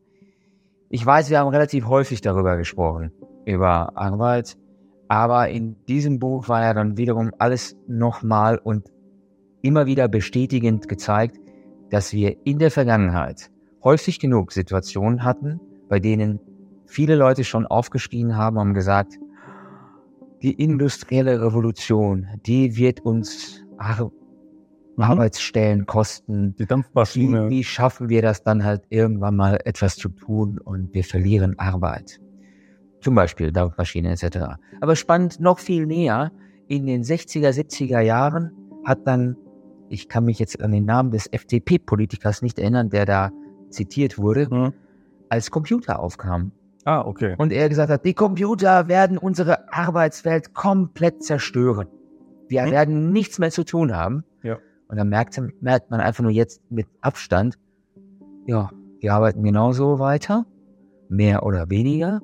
[0.90, 3.12] Ich weiß, wir haben relativ häufig darüber gesprochen,
[3.46, 4.56] über Arbeit,
[5.08, 8.90] aber in diesem Buch war ja dann wiederum alles nochmal und
[9.62, 11.38] immer wieder bestätigend gezeigt,
[11.90, 13.50] dass wir in der Vergangenheit
[13.82, 16.40] häufig genug Situationen hatten, bei denen
[16.92, 19.18] viele Leute schon aufgeschrien haben und gesagt,
[20.42, 24.10] die industrielle Revolution, die wird uns Ar
[24.96, 25.02] Mhm.
[25.04, 26.54] Arbeitsstellen kosten.
[26.56, 27.48] Die Wie, Dampfmaschine.
[27.48, 32.20] wie schaffen wir das dann halt irgendwann mal etwas zu tun und wir verlieren Arbeit?
[33.00, 34.58] Zum Beispiel Dampfmaschine etc.
[34.82, 36.30] Aber spannend, noch viel näher,
[36.68, 38.52] in den 60er, 70er Jahren
[38.84, 39.34] hat dann,
[39.88, 43.30] ich kann mich jetzt an den Namen des FDP-Politikers nicht erinnern, der da
[43.70, 44.72] zitiert wurde, Hm.
[45.30, 46.52] als Computer aufkam.
[46.84, 47.34] Ah, okay.
[47.38, 51.88] Und er gesagt hat, die Computer werden unsere Arbeitswelt komplett zerstören.
[52.48, 52.70] Wir Hm?
[52.72, 54.24] werden nichts mehr zu tun haben.
[54.42, 54.58] Ja.
[54.88, 57.58] Und dann merkt, merkt man einfach nur jetzt mit Abstand,
[58.46, 60.44] ja, die arbeiten genauso weiter,
[61.08, 62.20] mehr oder weniger.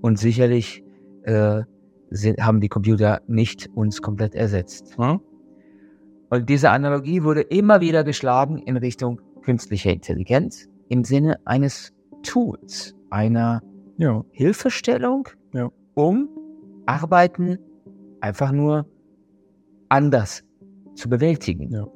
[0.00, 0.84] Und sicherlich
[1.24, 1.62] äh,
[2.10, 4.96] sind, haben die Computer nicht uns komplett ersetzt.
[4.96, 5.20] Hm?
[6.30, 12.94] Und diese Analogie wurde immer wieder geschlagen in Richtung künstlicher Intelligenz im Sinne eines Tools,
[13.10, 13.62] einer
[13.98, 14.24] Ja.
[14.30, 15.70] Hilfestellung, Ja.
[15.94, 16.28] um
[16.86, 17.58] Arbeiten
[18.20, 18.86] einfach nur
[19.88, 20.44] anders
[20.94, 21.70] zu bewältigen.
[21.70, 21.86] Ja.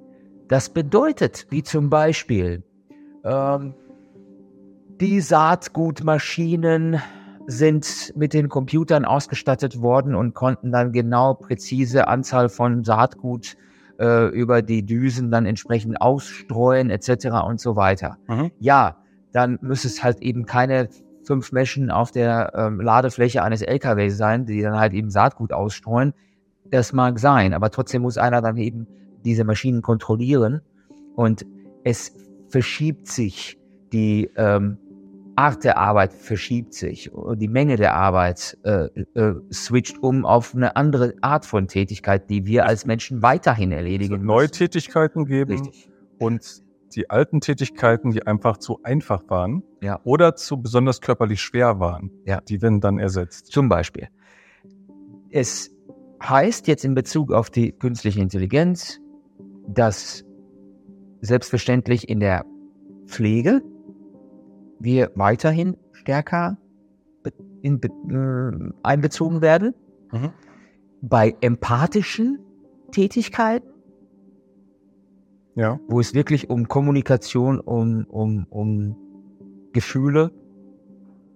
[0.48, 2.62] Das bedeutet, wie zum Beispiel,
[3.24, 3.74] ähm,
[5.00, 7.00] die Saatgutmaschinen
[7.46, 13.56] sind mit den Computern ausgestattet worden und konnten dann genau präzise Anzahl von Saatgut
[13.98, 17.26] äh, über die Düsen dann entsprechend ausstreuen etc.
[17.46, 18.16] und so weiter.
[18.28, 18.52] Mhm.
[18.60, 18.96] Ja,
[19.32, 20.88] dann müsste es halt eben keine
[21.24, 26.14] fünf Menschen auf der ähm, Ladefläche eines LKW sein, die dann halt eben Saatgut ausstreuen.
[26.70, 28.86] Das mag sein, aber trotzdem muss einer dann eben
[29.24, 30.62] diese Maschinen kontrollieren
[31.14, 31.46] und
[31.84, 32.12] es
[32.48, 33.58] verschiebt sich,
[33.92, 34.78] die ähm,
[35.36, 40.76] Art der Arbeit verschiebt sich, die Menge der Arbeit äh, äh, switcht um auf eine
[40.76, 44.16] andere Art von Tätigkeit, die wir als Menschen weiterhin erledigen.
[44.16, 45.88] Es neue Tätigkeiten geben Richtig.
[46.18, 46.61] und
[46.96, 50.00] die alten Tätigkeiten, die einfach zu einfach waren Ja.
[50.04, 52.40] oder zu besonders körperlich schwer waren, Ja.
[52.40, 53.46] die werden dann ersetzt.
[53.46, 54.08] Zum Beispiel.
[55.30, 55.74] Es
[56.22, 59.00] heißt jetzt in Bezug auf die künstliche Intelligenz,
[59.66, 60.24] dass
[61.20, 62.44] selbstverständlich in der
[63.06, 63.62] Pflege
[64.78, 66.58] wir weiterhin stärker
[67.62, 69.74] in, äh, einbezogen werden.
[70.10, 70.30] Mhm.
[71.00, 72.40] Bei empathischen
[72.90, 73.68] Tätigkeiten,
[75.54, 75.78] Ja.
[75.88, 78.96] wo es wirklich um Kommunikation, um, um, um
[79.72, 80.30] Gefühle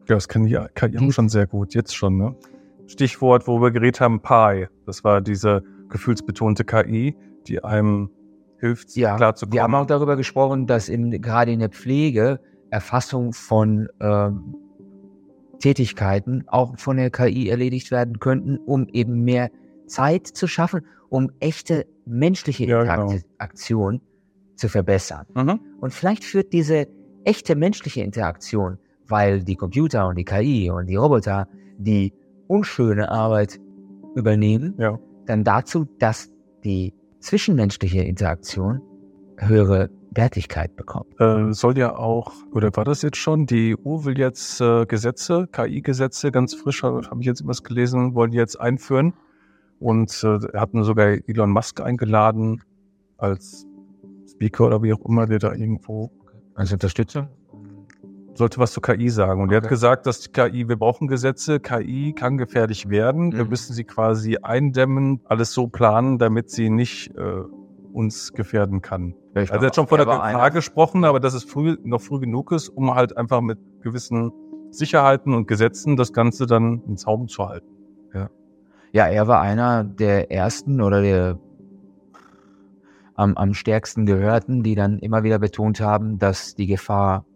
[0.09, 2.35] Ja, das kann die KI auch schon sehr gut, jetzt schon, ne?
[2.87, 4.69] Stichwort, wo wir geredet haben, Pi.
[4.87, 8.11] Das war diese gefühlsbetonte KI, die einem
[8.59, 9.55] hilft, Ja, klarzukommen.
[9.55, 14.55] Wir haben auch darüber gesprochen, dass in, gerade in der Pflege Erfassung von ähm,
[15.61, 19.51] Tätigkeiten auch von der KI erledigt werden könnten, um eben mehr
[19.87, 23.11] Zeit zu schaffen, um echte menschliche Ja, genau.
[23.11, 24.01] Interaktion
[24.57, 25.27] zu verbessern.
[25.35, 25.61] Mhm.
[25.81, 26.87] Und vielleicht führt diese
[27.25, 32.13] echte menschliche Interaktion, weil die Computer und die KI und die Roboter die
[32.47, 33.61] unschöne Arbeit
[34.15, 34.99] übernehmen, Ja.
[35.27, 36.31] dann dazu, dass
[36.65, 38.81] die zwischenmenschliche Interaktion
[39.37, 41.21] höhere Wertigkeit bekommt.
[41.21, 43.45] Äh, soll ja auch, oder war das jetzt schon?
[43.47, 48.15] Die EU will jetzt äh, Gesetze, KI-Gesetze, ganz frisch, habe hab ich jetzt was gelesen,
[48.15, 49.13] wollen jetzt einführen.
[49.79, 52.63] Und äh, hatten sogar Elon Musk eingeladen
[53.19, 53.67] als
[54.31, 56.11] Speaker oder wie auch immer, der da irgendwo
[56.55, 57.29] Als Unterstützung?
[58.35, 59.41] sollte was zur KI sagen.
[59.41, 59.75] Und er hat Okay.
[59.75, 63.33] gesagt, dass die KI, wir brauchen Gesetze, KI kann gefährlich werden.
[63.33, 63.51] Wir Mhm.
[63.51, 67.43] müssen sie quasi eindämmen, alles so planen, damit sie nicht äh,
[67.95, 69.15] uns gefährden kann.
[69.35, 72.53] Also er hat schon von der Gefahr gesprochen, aber dass es früh, noch früh genug
[72.53, 74.31] ist, um halt einfach mit gewissen
[74.71, 77.67] Sicherheiten und Gesetzen das Ganze dann in Zaum zu halten.
[78.13, 78.29] Ja,
[79.05, 81.39] er war einer der ersten oder der
[83.15, 87.27] am, am stärksten gehörten, die dann immer wieder betont haben, dass die Gefahr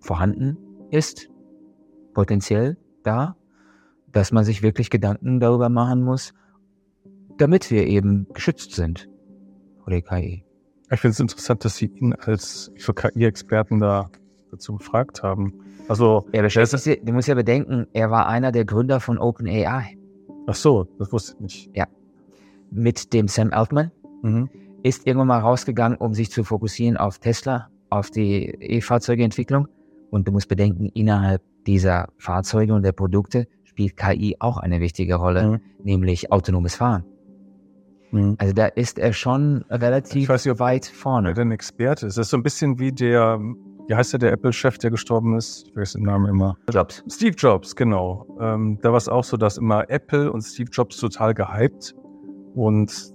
[0.00, 0.58] vorhanden
[0.90, 1.30] ist,
[2.12, 3.36] potenziell da,
[4.10, 6.34] dass man sich wirklich Gedanken darüber machen muss,
[7.38, 9.08] damit wir eben geschützt sind
[9.82, 10.44] vor der KI.
[10.90, 14.10] Ich finde es interessant, dass Sie ihn als KI-Experten da
[14.50, 15.54] dazu befragt haben.
[15.88, 16.50] Also, Er
[16.84, 19.96] sich, du musst ja bedenken, er war einer der Gründer von OpenAI
[20.46, 21.70] ach so, das wusste ich nicht.
[22.70, 23.90] mit dem Sam Altman.
[24.22, 24.48] Mhm.
[24.84, 29.68] ist irgendwann mal rausgegangen, um sich zu fokussieren auf Tesla, auf die E-Fahrzeugeentwicklung.
[30.10, 35.14] Und du musst bedenken, innerhalb dieser Fahrzeuge und der Produkte spielt KI auch eine wichtige
[35.16, 35.60] Rolle, Mhm.
[35.84, 37.04] nämlich autonomes Fahren.
[38.10, 38.34] Mhm.
[38.38, 41.34] Also da ist er schon relativ nicht, weit Wer vorne.
[41.34, 42.18] denn Experte ist.
[42.18, 43.38] Das ist so ein bisschen wie der,
[43.88, 45.66] wie heißt der, der Apple-Chef, der gestorben ist?
[45.68, 46.56] Ich weiß den Namen immer.
[46.70, 47.02] Jobs.
[47.08, 48.26] Steve Jobs, genau.
[48.40, 51.94] Ähm, da war es auch so, dass immer Apple und Steve Jobs total gehypt.
[52.54, 53.12] Und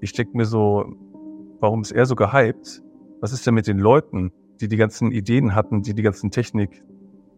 [0.00, 0.84] ich denke mir so,
[1.60, 2.82] warum ist er so gehypt?
[3.20, 6.84] Was ist denn mit den Leuten, die die ganzen Ideen hatten, die die ganzen Technik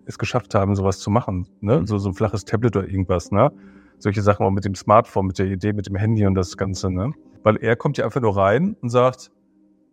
[0.07, 1.46] es geschafft haben, sowas zu machen?
[1.61, 1.87] Ne?
[1.87, 3.53] So, so ein flaches Tablet oder irgendwas, ne?
[3.99, 6.90] Solche Sachen auch mit dem Smartphone, mit der Idee, mit dem Handy und das Ganze,
[6.90, 7.12] ne?
[7.42, 9.31] Weil er kommt ja einfach nur rein und sagt,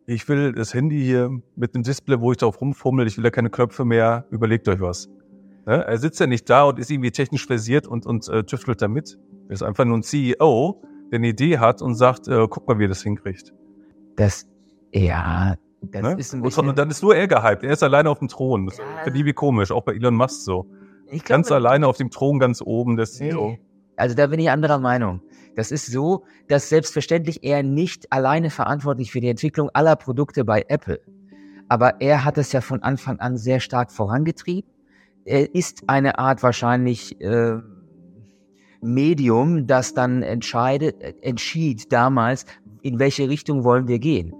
[0.07, 3.29] ich will das Handy hier mit einem Display, wo ich drauf rumfummel, ich will da
[3.29, 5.09] keine Knöpfe mehr, überlegt euch was.
[5.65, 5.85] Ne?
[5.85, 9.19] Er sitzt ja nicht da und ist irgendwie technisch versiert und, und äh, tüftelt damit.
[9.49, 12.79] Er ist einfach nur ein CEO, der eine Idee hat und sagt, äh, guck mal,
[12.79, 13.53] wie er das hinkriegt.
[14.15, 14.47] Das,
[14.93, 16.15] ja, das ne?
[16.17, 16.69] ist ein bisschen...
[16.69, 17.63] und dann ist nur er gehypt.
[17.63, 18.65] Er ist alleine auf dem Thron.
[18.65, 18.85] Das Ja.
[19.03, 20.67] finde ich irgendwie komisch, auch bei Elon Musk so.
[21.11, 23.49] ich Ganz alleine auf dem Thron, ganz oben, der CEO.
[23.49, 23.59] Nee.
[23.97, 25.21] Also da bin ich anderer Meinung.
[25.57, 30.63] Das ist so, dass selbstverständlich er nicht alleine verantwortlich für die Entwicklung aller Produkte bei
[30.67, 30.99] Apple.
[31.67, 34.69] Aber er hat es ja von Anfang an sehr stark vorangetrieben.
[35.25, 37.57] Er ist eine Art wahrscheinlich äh,
[38.81, 42.45] Medium, das dann entscheidet, äh, entschied damals,
[42.83, 44.35] in welche Richtung wollen wir gehen.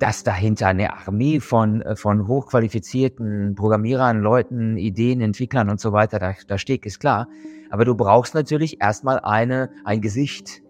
[0.00, 6.18] Dass dahinter eine Armee von, äh, von hochqualifizierten Programmierern, Leuten, Ideen, Entwicklern und so weiter
[6.18, 7.28] da, da steht, ist klar.
[7.70, 10.62] Aber du brauchst natürlich erstmal eine, ein Gesicht.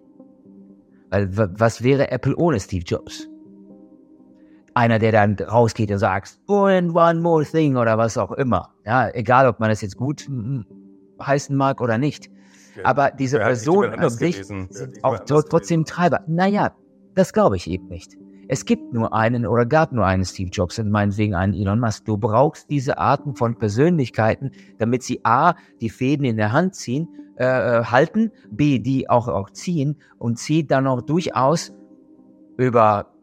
[1.11, 3.29] Weil was wäre Apple ohne Steve Jobs?
[4.75, 8.75] Einer, der dann rausgeht und sagt, and one more thing oder was auch immer.
[8.85, 10.29] Ja, egal, ob man das jetzt gut
[11.21, 12.31] heißen mag oder nicht.
[12.85, 14.71] Aber diese nicht Person an sich sind
[15.03, 16.21] auch anders trotzdem Treiber.
[16.27, 16.75] Naja,
[17.15, 18.17] das glaube ich eben nicht.
[18.53, 22.05] Es gibt nur einen oder gab nur einen Steve Jobs und meinetwegen einen Elon Musk.
[22.05, 27.07] Du brauchst diese Arten von Persönlichkeiten, damit sie A, die Fäden in der Hand ziehen,
[27.37, 31.73] äh, äh, halten, B, die auch, auch ziehen und C, dann auch durchaus
[32.57, 33.15] über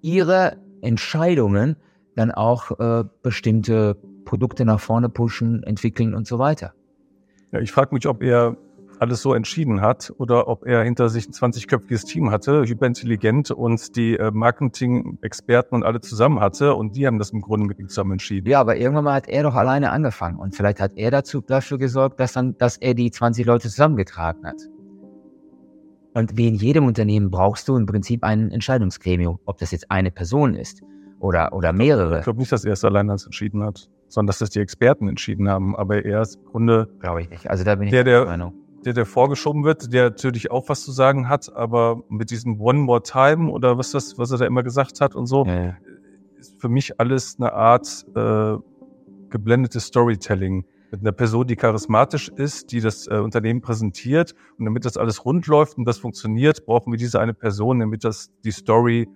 [0.00, 1.76] ihre Entscheidungen
[2.16, 6.72] dann auch äh, bestimmte Produkte nach vorne pushen, entwickeln und so weiter.
[7.52, 8.56] Ja, ich frage mich, ob er
[9.04, 13.96] alles so entschieden hat oder ob er hinter sich ein 20-köpfiges Team hatte, hyperintelligent und
[13.96, 17.88] die äh, Marketing-Experten und alle zusammen hatte und die haben das im Grunde mit ihm
[17.88, 18.48] zusammen entschieden.
[18.48, 21.76] Ja, aber irgendwann mal hat er doch alleine angefangen und vielleicht hat er dazu, dafür
[21.76, 24.56] gesorgt, dass dann, dass er die 20 Leute zusammengetragen hat.
[26.14, 30.10] Und wie in jedem Unternehmen brauchst du im Prinzip ein Entscheidungsgremium, ob das jetzt eine
[30.10, 30.82] Person ist
[31.18, 32.18] oder, oder mehrere.
[32.18, 35.08] Ich glaube nicht, dass er es allein das entschieden hat, sondern dass das die Experten
[35.08, 35.76] entschieden haben.
[35.76, 36.88] Aber er ist im Grunde.
[37.00, 37.50] Glaube ich nicht.
[37.50, 40.84] Also da bin ich der, der Meinung der, der vorgeschoben wird, der natürlich auch was
[40.84, 44.46] zu sagen hat, aber mit diesem One More Time oder was das, was er da
[44.46, 45.76] immer gesagt hat und so, ja, ja.
[46.38, 48.56] ist für mich alles eine Art äh,
[49.30, 54.84] geblendetes Storytelling mit einer Person, die charismatisch ist, die das äh, Unternehmen präsentiert und damit
[54.84, 58.52] das alles rund läuft und das funktioniert, brauchen wir diese eine Person, damit das die
[58.52, 59.08] Story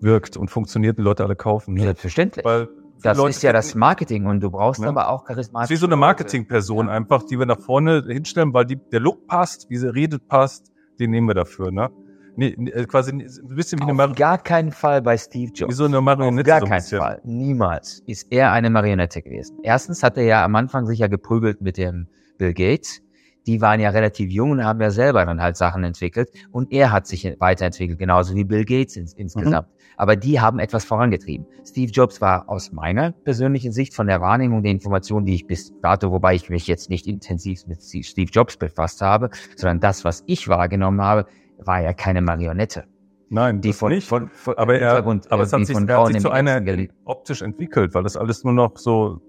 [0.00, 1.74] wirkt und funktioniert und Leute alle kaufen.
[1.74, 1.82] Ne?
[1.82, 2.44] Selbstverständlich.
[2.44, 2.68] Weil
[3.02, 4.88] das Leute ist ja das Marketing und du brauchst ja.
[4.88, 5.70] aber auch charismatisch.
[5.70, 6.92] Wie so eine Marketingperson ja.
[6.92, 10.72] einfach, die wir nach vorne hinstellen, weil die, der Look passt, wie sie redet passt,
[10.98, 11.90] den nehmen wir dafür, ne?
[12.34, 14.18] Nee, äh, quasi ein bisschen wie eine Marionette.
[14.18, 15.70] gar keinen Fall bei Steve Jobs.
[15.70, 16.54] Wie so eine Marionette.
[16.54, 17.20] Auf gar keinen Fall.
[17.24, 19.58] Niemals ist er eine Marionette gewesen.
[19.62, 23.02] Erstens hat er ja am Anfang sich ja geprügelt mit dem Bill Gates.
[23.46, 26.30] Die waren ja relativ jung und haben ja selber dann halt Sachen entwickelt.
[26.50, 29.68] Und er hat sich weiterentwickelt, genauso wie Bill Gates ins, insgesamt.
[29.68, 31.46] Mhm aber die haben etwas vorangetrieben.
[31.64, 35.72] Steve Jobs war aus meiner persönlichen Sicht von der Wahrnehmung der Informationen, die ich bis
[35.80, 40.24] dato, wobei ich mich jetzt nicht intensiv mit Steve Jobs befasst habe, sondern das, was
[40.26, 41.26] ich wahrgenommen habe,
[41.58, 42.84] war ja keine Marionette.
[43.28, 44.08] Nein, die von, nicht.
[44.08, 46.60] Von, von, aber er, aber es hat sich, er hat sich zu einer
[47.04, 49.20] optisch entwickelt, weil das alles nur noch so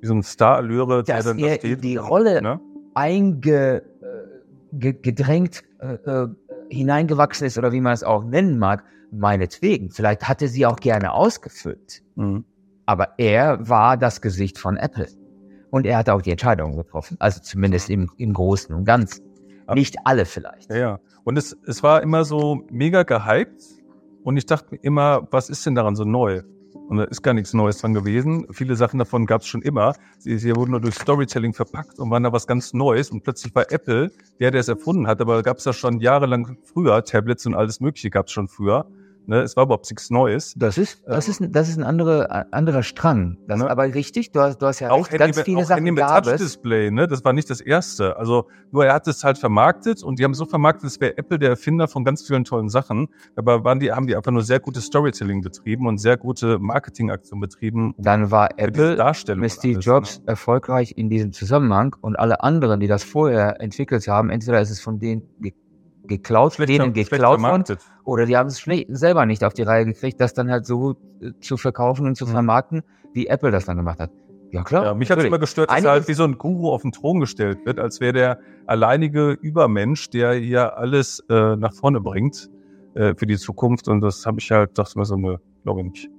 [0.00, 1.84] wie so ein Star-Allüre, der dann da steht.
[1.84, 2.60] die Rolle ne?
[2.94, 6.28] Eingedrängt äh, äh,
[6.70, 9.90] hineingewachsen ist oder wie man es auch nennen mag, meinetwegen.
[9.90, 12.02] Vielleicht hatte sie auch gerne ausgefüllt.
[12.16, 12.44] Mhm.
[12.86, 15.06] Aber er war das Gesicht von Apple.
[15.70, 17.16] Und er hat auch die Entscheidung getroffen.
[17.18, 19.24] Also zumindest im, im Großen und Ganzen.
[19.66, 20.70] Aber Nicht alle vielleicht.
[20.70, 21.00] Ja, ja.
[21.24, 23.62] Und es, es war immer so mega gehypt.
[24.24, 26.42] Und ich dachte mir immer, was ist denn daran so neu?
[26.92, 28.46] Und da ist gar nichts Neues dran gewesen.
[28.50, 29.94] Viele Sachen davon gab es schon immer.
[30.18, 33.10] Sie, sie, wurden nur durch Storytelling verpackt und waren da was ganz Neues.
[33.10, 35.22] Und plötzlich war Apple der, der es erfunden hat.
[35.22, 37.02] Aber gab es ja schon jahrelang früher.
[37.02, 38.84] Tablets und alles Mögliche gab es schon früher.
[39.26, 40.54] Ne, es war überhaupt nichts Neues.
[40.56, 43.38] Das ist, das ist, das ist ein anderer, anderer Strang.
[43.46, 43.70] Das ne?
[43.70, 44.32] aber richtig.
[44.32, 46.90] Du hast, du hast ja auch recht, ganz viele auch Sachen Handy mit Touch Display,
[46.90, 47.06] ne?
[47.06, 48.16] Das war nicht das erste.
[48.16, 51.38] Also, nur er hat es halt vermarktet und die haben so vermarktet, es wäre Apple
[51.38, 53.08] der Erfinder von ganz vielen tollen Sachen.
[53.36, 57.40] Aber waren die, haben die einfach nur sehr gutes Storytelling betrieben und sehr gute Marketingaktionen
[57.40, 57.94] betrieben.
[57.98, 58.96] Dann war Apple
[59.36, 60.24] mit Steve Jobs ne?
[60.28, 64.80] erfolgreich in diesem Zusammenhang und alle anderen, die das vorher entwickelt haben, entweder ist es
[64.80, 65.22] von denen
[66.16, 67.78] geklaut, schlecht, denen geklaut worden.
[68.04, 71.30] Oder die haben es selber nicht auf die Reihe gekriegt, das dann halt so äh,
[71.40, 72.30] zu verkaufen und zu mhm.
[72.30, 74.10] vermarkten, wie Apple das dann gemacht hat.
[74.50, 74.84] Ja, klar.
[74.84, 76.92] Ja, mich hat es immer gestört, dass er halt wie so ein Guru auf den
[76.92, 82.50] Thron gestellt wird, als wäre der alleinige Übermensch, der hier alles äh, nach vorne bringt
[82.94, 83.88] äh, für die Zukunft.
[83.88, 86.10] Und das habe ich halt, dachte mir so, ne, glaube ich nicht.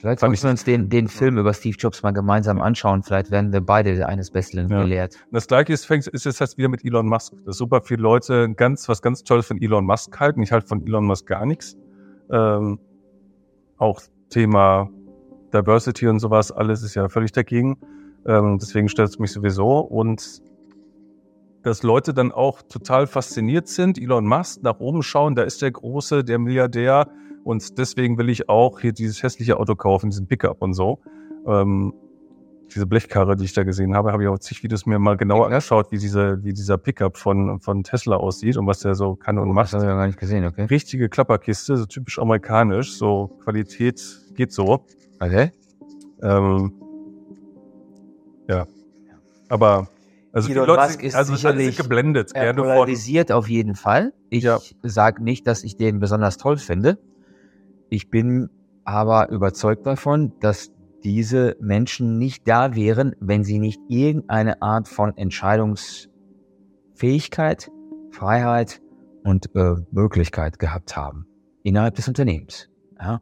[0.00, 3.02] Vielleicht sollten wir uns den, den Film über Steve Jobs mal gemeinsam anschauen.
[3.02, 4.82] Vielleicht werden wir beide eines Besseren ja.
[4.82, 5.16] gelehrt.
[5.30, 7.34] Das gleiche ist, fängt, ist jetzt halt wieder mit Elon Musk.
[7.44, 10.42] Dass super viele Leute ganz, was ganz Tolles von Elon Musk halten.
[10.42, 11.76] Ich halte von Elon Musk gar nichts.
[12.32, 12.78] Ähm,
[13.76, 14.88] auch Thema
[15.52, 17.76] Diversity und sowas, alles ist ja völlig dagegen.
[18.26, 19.80] Ähm, deswegen stört es mich sowieso.
[19.80, 20.40] Und
[21.62, 25.72] dass Leute dann auch total fasziniert sind, Elon Musk nach oben schauen, da ist der
[25.72, 27.10] Große, der Milliardär,
[27.44, 31.00] und deswegen will ich auch hier dieses hässliche Auto kaufen, diesen Pickup und so.
[31.46, 31.94] Ähm,
[32.74, 35.46] diese Blechkarre, die ich da gesehen habe, habe ich auch zig Videos mir mal genauer
[35.46, 39.38] angeschaut, wie, diese, wie dieser Pickup von, von Tesla aussieht und was der so kann
[39.38, 39.72] und macht.
[39.72, 40.64] Das habe ich gar nicht gesehen, okay.
[40.64, 44.00] Richtige Klapperkiste, so typisch amerikanisch, so Qualität
[44.34, 44.84] geht so.
[45.18, 45.52] Okay.
[46.22, 46.72] Ähm,
[48.48, 48.66] ja.
[49.48, 49.88] Aber
[50.32, 52.32] also Elon Leute, Musk ist also sicherlich geblendet.
[52.34, 54.12] Er polarisiert auf jeden Fall.
[54.28, 54.60] Ich ja.
[54.82, 56.98] sage nicht, dass ich den besonders toll finde.
[57.90, 58.48] Ich bin
[58.84, 60.72] aber überzeugt davon, dass
[61.02, 67.70] diese Menschen nicht da wären, wenn sie nicht irgendeine Art von Entscheidungsfähigkeit,
[68.10, 68.80] Freiheit
[69.24, 71.26] und äh, Möglichkeit gehabt haben
[71.62, 72.70] innerhalb des Unternehmens.
[72.98, 73.20] Ja?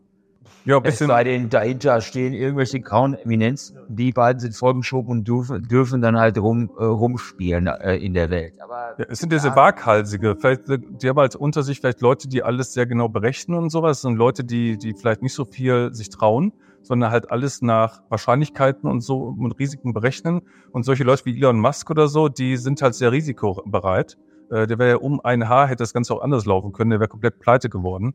[0.65, 1.09] Ja, bisschen.
[1.11, 3.79] Es sei denn, dahinter stehen irgendwelche grauen Eminenzen.
[3.89, 8.31] Die beiden sind vorgeschoben und dürfen, dürfen dann halt rum, äh, rumspielen äh, in der
[8.31, 8.55] Welt.
[8.61, 10.37] Aber ja, es sind diese Waghalsige.
[10.39, 13.99] Vielleicht, die haben halt unter sich vielleicht Leute, die alles sehr genau berechnen und sowas.
[13.99, 18.03] Es sind Leute, die, die vielleicht nicht so viel sich trauen, sondern halt alles nach
[18.09, 20.43] Wahrscheinlichkeiten und so und Risiken berechnen.
[20.73, 24.19] Und solche Leute wie Elon Musk oder so, die sind halt sehr risikobereit
[24.51, 27.01] Äh, der wäre ja um ein Haar, hätte das Ganze auch anders laufen können, der
[27.01, 28.15] wäre komplett pleite geworden.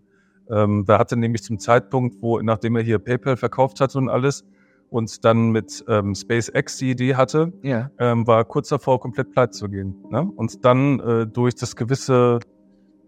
[0.50, 4.44] Ähm, da hatte nämlich zum Zeitpunkt, wo, nachdem er hier PayPal verkauft hatte und alles,
[4.90, 7.90] und dann mit ähm, SpaceX die Idee hatte, Ja.
[7.98, 9.96] ähm, war kurz davor, komplett pleite zu gehen.
[10.12, 10.22] Ne?
[10.36, 12.40] Und dann äh, durch das gewisse,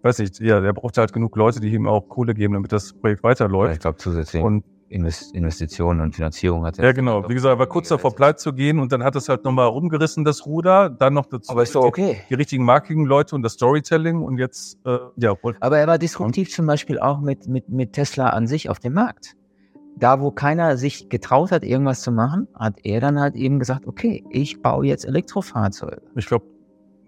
[0.02, 2.92] weiß nicht, ja, der brauchte halt genug Leute, die ihm auch Kohle geben, damit das
[2.94, 3.82] Projekt Ich weiterläuft.
[3.82, 4.64] glaube, zusätzlich Und
[4.96, 7.28] Investitionen und Finanzierung hat ja, genau.
[7.30, 9.68] Wie gesagt, er war kurz davor, pleite zu gehen und dann hat es halt nochmal
[9.68, 10.90] rumgerissen, das Ruder.
[10.90, 12.22] Dann noch dazu Aber ist doch die, okay.
[12.30, 16.66] die richtigen Marketing-Leute und das Storytelling und jetzt, äh, ja, Aber er war disruptiv zum
[16.66, 19.36] Beispiel auch mit, mit, mit Tesla an sich auf dem Markt.
[19.98, 23.88] Da, wo keiner sich getraut hat, irgendwas zu machen, hat er dann halt eben gesagt,
[23.88, 26.02] okay, ich baue jetzt Elektrofahrzeuge.
[26.16, 26.46] ich glaube,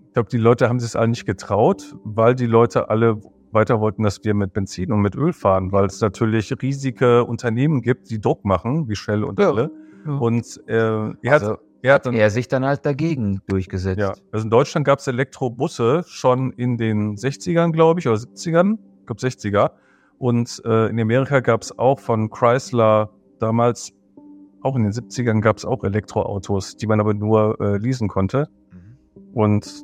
[0.06, 3.22] ich glaub, die Leute haben sich es alle nicht getraut, weil die Leute alle
[3.52, 7.82] weiter wollten, dass wir mit Benzin und mit Öl fahren, weil es natürlich riesige Unternehmen
[7.82, 9.50] gibt, die Druck machen, wie Shell und Ja.
[9.50, 9.72] alle.
[10.20, 14.00] Und äh, er hat, Also er hat dann, er sich dann halt dagegen durchgesetzt.
[14.00, 18.78] ja, also in Deutschland gab es Elektrobusse schon in den 60ern, glaube ich, oder 70ern,
[19.02, 19.72] ich glaube 60er.
[20.18, 23.92] Und äh, in Amerika gab es auch von Chrysler damals,
[24.62, 28.48] auch in den 70ern gab es auch Elektroautos, die man aber nur äh, leasen konnte.
[28.72, 29.34] Mhm.
[29.34, 29.84] Und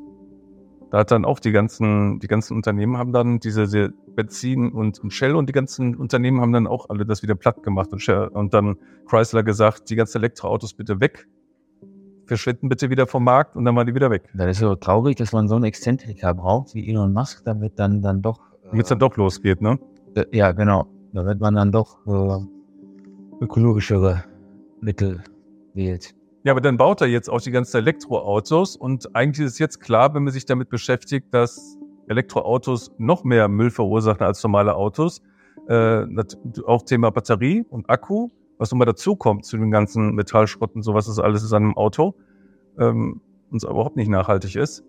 [0.94, 5.00] da hat dann auch die ganzen, die ganzen Unternehmen haben dann diese, diese Benzin und,
[5.00, 8.00] und Shell und die ganzen Unternehmen haben dann auch alle das wieder platt gemacht und,
[8.00, 8.78] Shell, und dann
[9.08, 11.28] Chrysler gesagt, die ganzen Elektroautos bitte weg,
[12.28, 14.30] verschwinden bitte wieder vom Markt und dann waren die wieder weg.
[14.36, 18.04] Das ist so traurig, dass man so einen Exzentriker braucht wie Elon Musk, damit dann,
[18.04, 18.40] dann doch.
[18.66, 19.80] Damit es dann doch losgeht, ne?
[20.14, 20.86] äh, ja, genau.
[21.12, 24.26] Damit man dann doch äh, ökologischere
[24.80, 25.24] Mittel
[25.74, 26.14] wählt.
[26.44, 30.14] Ja, aber dann baut er jetzt auch die ganzen Elektroautos und eigentlich ist jetzt klar,
[30.14, 31.78] wenn man sich damit beschäftigt, dass
[32.08, 35.22] Elektroautos noch mehr Müll verursachen als normale Autos.
[35.68, 36.06] Äh,
[36.66, 41.06] auch Thema Batterie und Akku, was nochmal dazu kommt zu den ganzen Metallschrott und sowas,
[41.06, 42.16] das alles ist an einem Auto,
[42.78, 44.84] ähm, und es überhaupt nicht nachhaltig ist.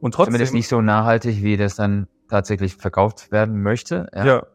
[0.00, 4.08] Und trotzdem, Zumindest nicht so nachhaltig, wie das dann tatsächlich verkauft werden möchte.
[4.14, 4.26] Ja.
[4.26, 4.46] ja,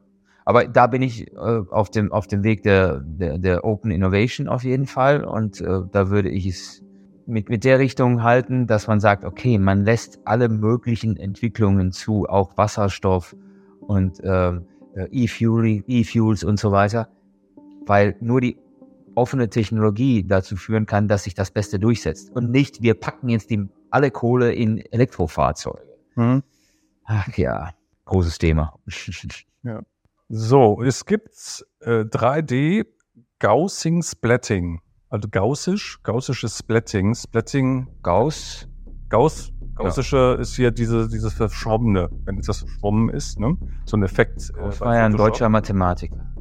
[0.50, 4.48] Aber da bin ich äh, auf, dem, auf dem Weg der, der, der Open Innovation
[4.48, 5.24] auf jeden Fall.
[5.24, 6.84] Und äh, da würde ich es
[7.28, 12.28] mit, mit der Richtung halten, dass man sagt, okay, man lässt alle möglichen Entwicklungen zu,
[12.28, 13.36] auch Wasserstoff
[13.82, 17.10] und ähm, äh, E-Fuel, E-Fuels und so weiter,
[17.86, 18.58] weil nur die
[19.14, 22.36] offene Technologie dazu führen kann, dass sich das Beste durchsetzt.
[22.36, 25.96] Und nicht, wir packen jetzt die, alle Kohle in Elektrofahrzeuge.
[26.16, 26.42] Mhm.
[27.04, 27.70] Ach ja,
[28.06, 28.74] großes Thema.
[30.32, 32.86] So, es gibt äh, 3D
[33.40, 34.80] Gaussing Splatting.
[35.10, 37.16] Also gaussisch, gaussisches Splatting.
[37.16, 38.68] Splatting, Gauss,
[39.10, 43.58] Gauss, gaussische ist hier diese, dieses Verschwommene, wenn es das verschwommen ist, ne?
[43.86, 44.52] So ein Effekt.
[44.52, 46.32] äh, Gauss bei war ja ein deutscher Mathematiker.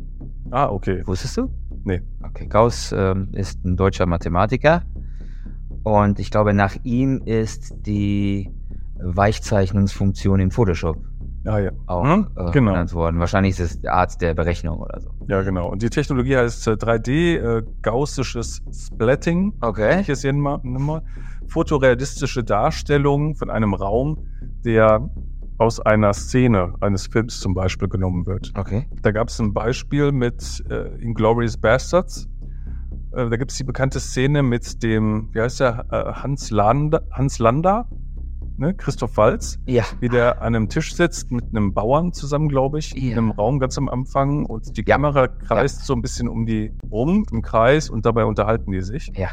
[0.50, 1.02] Ah, okay.
[1.06, 1.48] Wusstest du?
[1.84, 2.02] Nee.
[2.22, 4.82] Okay, Gauss ähm, ist ein deutscher Mathematiker
[5.82, 8.52] und ich glaube, nach ihm ist die
[9.00, 10.98] Weichzeichnungsfunktion in Photoshop
[11.48, 11.70] Ah, ja.
[11.86, 12.72] auch Mhm, äh, genau.
[12.72, 13.18] genannt worden.
[13.18, 15.10] Wahrscheinlich ist es die Art der Berechnung oder so.
[15.28, 15.70] Ja, genau.
[15.70, 19.54] Und die Technologie heißt äh, 3D äh, gaussisches Splatting.
[19.60, 20.00] Okay.
[20.00, 21.02] Ich es hier mal, nimm mal.
[21.48, 24.26] Fotorealistische Darstellung von einem Raum,
[24.64, 25.08] der
[25.58, 28.52] aus einer Szene eines Films zum Beispiel genommen wird.
[28.56, 28.86] Okay.
[29.02, 32.28] Da gab es ein Beispiel mit äh, Inglourious Bastards.
[33.12, 37.00] Äh, da gibt es die bekannte Szene mit dem, wie heißt der, äh, Hans Landa,
[37.10, 37.88] Hans Landa,
[38.58, 38.74] ne?
[38.74, 39.84] Christoph Walz, Ja.
[40.00, 43.16] wie der an einem Tisch sitzt mit einem Bauern zusammen, glaube ich, in Ja.
[43.16, 44.96] einem Raum ganz am Anfang und die Ja.
[44.96, 49.10] Kamera kreist so ein bisschen um die rum im Kreis und dabei unterhalten die sich.
[49.16, 49.28] Ja.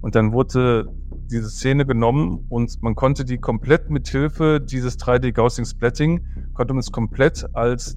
[0.00, 0.88] Und dann wurde
[1.30, 6.20] diese Szene genommen und man konnte die komplett mit Hilfe dieses 3D Gaussing Splatting
[6.54, 7.96] konnte man es komplett als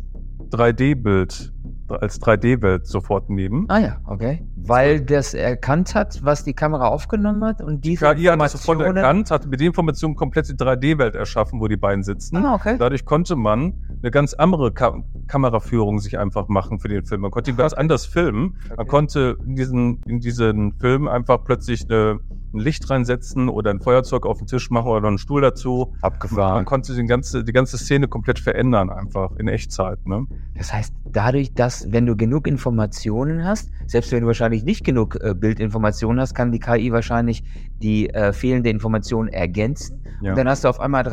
[0.51, 1.51] 3D-Bild,
[1.87, 3.65] als 3D-Welt sofort nehmen.
[3.69, 4.43] Ah ja, okay.
[4.55, 8.79] Weil das erkannt hat, was die Kamera aufgenommen hat und diese KI hat das sofort
[8.79, 12.37] Informationen- erkannt, hat mit der Information komplett die 3D-Welt erschaffen, wo die beiden sitzen.
[12.37, 12.75] Ah, okay.
[12.79, 14.95] Dadurch konnte man eine ganz andere Ka
[15.27, 17.21] Kameraführung sich einfach machen für den Film.
[17.21, 18.57] Man konnte ihn ganz anders filmen.
[18.69, 18.87] Man Okay.
[18.87, 22.19] konnte in diesen, in diesen Film einfach plötzlich eine,
[22.55, 25.93] ein Licht reinsetzen oder ein Feuerzeug auf den Tisch machen oder einen Stuhl dazu.
[26.01, 26.65] Man Abgefahren.
[26.65, 30.05] konnte die ganze, die ganze Szene komplett verändern, einfach in Echtzeit.
[30.07, 30.25] Ne?
[30.57, 35.17] Das heißt, dadurch, dass, wenn du genug Informationen hast, selbst wenn du wahrscheinlich nicht genug
[35.21, 37.43] äh, Bildinformationen hast, kann die KI wahrscheinlich
[37.81, 40.01] die äh, fehlende Information ergänzen.
[40.21, 40.31] Ja.
[40.31, 41.03] Und dann hast du auf einmal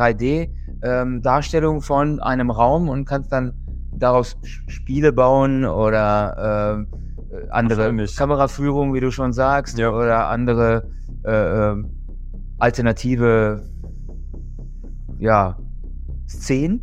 [0.83, 3.53] 3D-Darstellung von einem Raum und kannst dann
[3.93, 4.37] daraus
[4.69, 6.87] Spiele bauen oder ähm,
[7.33, 8.07] äh, andere.
[8.17, 9.91] Kameraführung, wie du schon sagst, Ja.
[9.91, 10.91] oder andere
[11.25, 11.91] äh, ähm,
[12.59, 13.65] alternative
[15.19, 15.57] ja,
[16.29, 16.81] Szenen.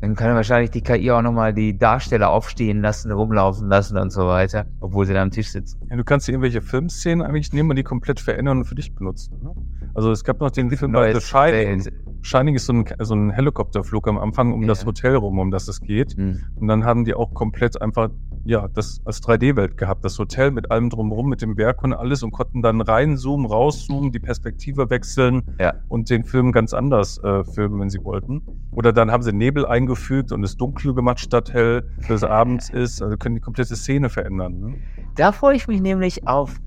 [0.00, 4.26] Dann kann wahrscheinlich die KI auch nochmal die Darsteller aufstehen lassen, rumlaufen lassen und so
[4.26, 5.78] weiter, obwohl sie da am Tisch sitzen.
[5.90, 8.94] Ja, du kannst dir irgendwelche Filmszenen eigentlich nehmen und die komplett verändern und für dich
[8.94, 9.38] benutzen.
[9.42, 9.54] Ne?
[9.94, 11.86] Also es gab noch den Film Neues The Shining.
[12.22, 14.68] Shining ist so ein, so ein Helikopterflug am Anfang um Ja.
[14.68, 16.16] das Hotel rum, um das es geht.
[16.16, 16.40] Hm.
[16.54, 18.08] Und dann haben die auch komplett einfach,
[18.44, 20.04] ja, das als 3D-Welt gehabt.
[20.04, 24.12] Das Hotel mit allem drumherum, mit dem Berg und alles und konnten dann reinzoomen, rauszoomen,
[24.12, 25.74] die Perspektive wechseln Ja.
[25.88, 28.42] und den Film ganz anders äh, filmen, wenn sie wollten.
[28.70, 32.70] Oder dann haben sie Nebel eingefügt und es dunkel gemacht statt hell, dass es abends
[32.72, 33.02] ist.
[33.02, 34.58] Also können die komplette Szene verändern.
[34.60, 34.74] Ne?
[35.16, 36.60] Da freue ich mich nämlich auf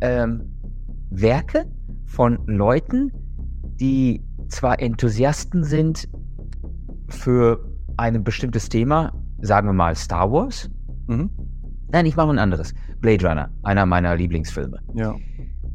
[0.00, 0.52] ähm,
[1.10, 1.66] Werke
[2.04, 3.12] von Leuten,
[3.80, 6.08] die zwar Enthusiasten sind
[7.08, 7.64] für
[7.96, 10.70] ein bestimmtes Thema, sagen wir mal Star Wars.
[11.06, 11.30] Mhm.
[11.92, 12.74] Nein, ich mache ein anderes.
[13.00, 14.80] Blade Runner, einer meiner Lieblingsfilme.
[14.94, 15.14] Ja.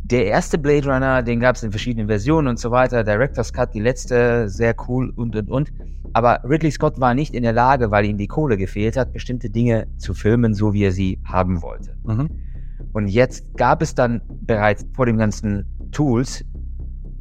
[0.03, 3.03] Der erste Blade Runner, den gab es in verschiedenen Versionen und so weiter.
[3.03, 5.71] Director's Cut, die letzte, sehr cool und und und.
[6.13, 9.49] Aber Ridley Scott war nicht in der Lage, weil ihm die Kohle gefehlt hat, bestimmte
[9.49, 11.95] Dinge zu filmen, so wie er sie haben wollte.
[12.03, 12.29] Mhm.
[12.91, 16.43] Und jetzt gab es dann bereits vor den ganzen Tools,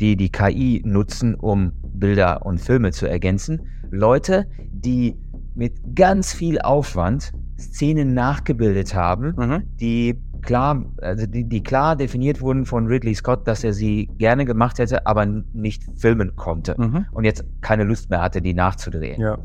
[0.01, 5.17] die die KI nutzen, um Bilder und Filme zu ergänzen, Leute, die
[5.55, 9.63] mit ganz viel Aufwand Szenen nachgebildet haben, Mhm.
[9.81, 14.45] die klar, also die, die klar definiert wurden von Ridley Scott, dass er sie gerne
[14.47, 17.07] gemacht hätte, aber nicht filmen konnte Mhm.
[17.13, 19.21] und jetzt keine Lust mehr hatte, die nachzudrehen.
[19.21, 19.39] Ja.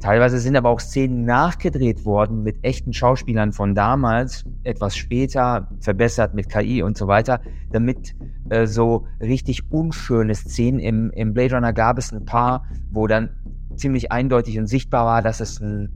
[0.00, 6.34] Teilweise sind aber auch Szenen nachgedreht worden mit echten Schauspielern von damals, etwas später, verbessert
[6.34, 7.40] mit KI und so weiter,
[7.72, 8.14] damit
[8.48, 13.30] äh, so richtig unschöne Szenen im, im Blade Runner gab es ein paar, wo dann
[13.74, 15.90] ziemlich eindeutig und sichtbar war, dass es ein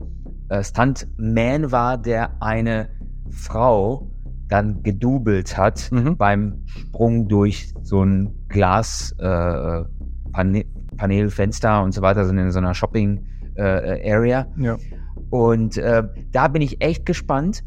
[0.53, 2.89] äh, Stuntman war, der eine
[3.29, 4.09] Frau
[4.47, 6.17] dann gedoubelt hat Mhm.
[6.17, 9.83] beim Sprung durch so ein Glas äh,
[10.31, 10.65] Pane
[10.97, 13.25] Panelfenster und so weiter, sind in so einer Shopping
[13.55, 14.45] äh, Area.
[14.57, 14.77] Ja.
[15.31, 17.63] Und äh, da bin ich echt gespannt,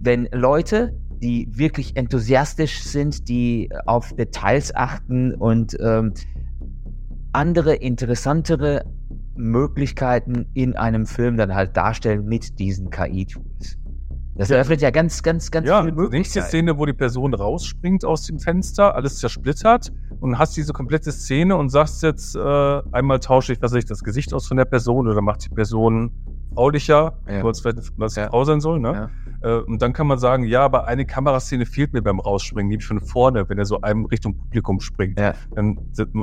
[0.00, 6.12] wenn Leute, die wirklich enthusiastisch sind, die auf Details achten und ähm,
[7.32, 8.84] andere interessantere
[9.34, 13.78] Möglichkeiten in einem Film dann halt darstellen mit diesen KI-Tools.
[14.34, 16.10] Das eröffnet ja ganz, ganz, ganz Ja, viele die nächste
[16.40, 16.46] Möglichkeiten.
[16.46, 21.56] Szene, wo die Person rausspringt aus dem Fenster, alles zersplittert und hast diese komplette Szene
[21.56, 24.64] und sagst jetzt, äh, einmal tausche ich, was weiß ich, das Gesicht aus von der
[24.64, 26.12] Person oder macht die Person
[26.54, 27.48] fraulicher, Ja.
[27.48, 28.28] es vielleicht was Ja.
[28.28, 29.10] Frau sein soll, ne?
[29.42, 32.86] Äh, und dann kann man sagen, ja, aber eine Kameraszene fehlt mir beim Rausspringen, nämlich
[32.86, 35.18] von vorne, wenn er so einem Richtung Publikum springt.
[35.18, 35.34] Ja.
[35.54, 36.14] Dann setzt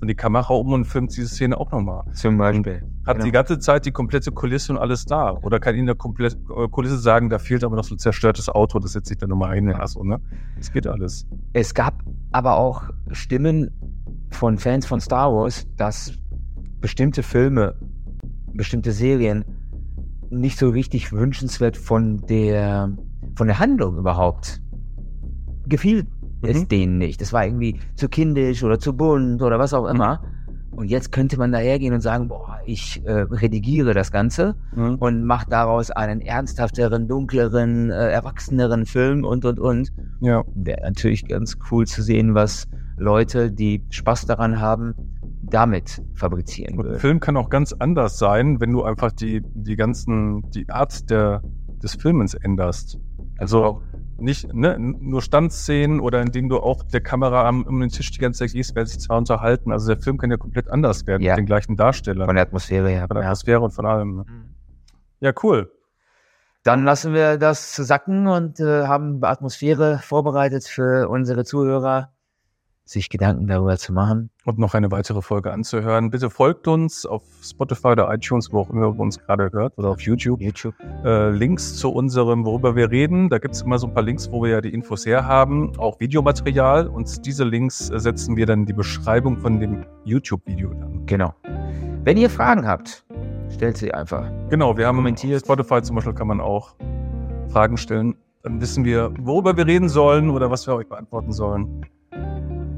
[0.00, 2.04] man- die Kamera um und filmt diese Szene auch nochmal.
[2.14, 2.82] Zum Beispiel.
[3.06, 3.24] Hat Genau.
[3.26, 5.32] die ganze Zeit die komplette Kulisse und alles da.
[5.42, 8.48] Oder kann Ihnen der komplette äh, Kulisse sagen, da fehlt aber noch so ein zerstörtes
[8.48, 9.68] Auto, das setzt sich dann nochmal ein.
[9.68, 9.76] Ja.
[9.78, 10.18] Also, ne?
[10.56, 11.26] Das geht alles.
[11.52, 11.94] Es gab
[12.30, 13.70] aber auch Stimmen
[14.30, 16.12] von Fans von Star Wars, dass
[16.80, 17.74] bestimmte Filme,
[18.54, 19.44] bestimmte Serien
[20.32, 22.90] nicht so richtig wünschenswert von der,
[23.36, 24.60] von der Handlung überhaupt
[25.66, 26.06] gefiel
[26.44, 26.68] es Mhm.
[26.68, 27.20] denen nicht.
[27.20, 30.20] Das war irgendwie zu kindisch oder zu bunt oder was auch immer.
[30.74, 34.96] Und jetzt könnte man dahergehen und sagen, boah, ich äh, redigiere das Ganze Mhm.
[34.96, 40.42] und mache daraus einen ernsthafteren, dunkleren, äh, erwachseneren Film und, und, und Ja.
[40.54, 42.66] wäre natürlich ganz cool zu sehen, was
[42.96, 44.94] Leute, die Spaß daran haben,
[45.52, 47.00] damit fabrizieren Und ein würden.
[47.00, 51.42] Film kann auch ganz anders sein, wenn du einfach die, die ganzen, die Art der,
[51.82, 52.98] des Filmens änderst.
[53.38, 53.82] Also
[54.18, 58.18] nicht ne, nur Standszenen oder indem du auch der Kamera am, um den Tisch die
[58.18, 59.72] ganze Zeit gehst, werden sich zwar unterhalten.
[59.72, 61.32] Also der Film kann ja komplett anders werden Ja.
[61.32, 62.26] mit den gleichen Darstellern.
[62.26, 63.06] Von der Atmosphäre her.
[63.08, 63.30] von der Ja.
[63.30, 64.16] Atmosphäre und von allem.
[64.16, 64.24] ne?
[65.20, 65.70] Ja, cool.
[66.62, 72.11] Dann lassen wir das sacken und äh, haben Atmosphäre vorbereitet für unsere Zuhörer,
[72.84, 74.30] sich Gedanken darüber zu machen.
[74.44, 76.10] Und noch eine weitere Folge anzuhören.
[76.10, 79.90] Bitte folgt uns auf Spotify oder iTunes, wo auch immer ihr uns gerade hört, oder
[79.90, 80.40] auf YouTube.
[80.40, 80.74] YouTube.
[81.04, 83.28] äh, Links zu unserem, worüber wir reden.
[83.28, 86.00] Da gibt es immer so ein paar Links, wo wir ja die Infos herhaben, auch
[86.00, 86.88] Videomaterial.
[86.88, 91.06] Und diese Links äh, setzen wir dann in die Beschreibung von dem YouTube-Video dann.
[91.06, 91.34] Genau.
[92.04, 93.04] Wenn ihr Fragen habt,
[93.48, 94.28] stellt sie einfach.
[94.50, 95.42] Genau, wir haben Kommentiert.
[95.44, 96.74] Spotify zum Beispiel kann man auch
[97.48, 98.16] Fragen stellen.
[98.42, 101.86] Dann wissen wir, worüber wir reden sollen oder was wir euch beantworten sollen.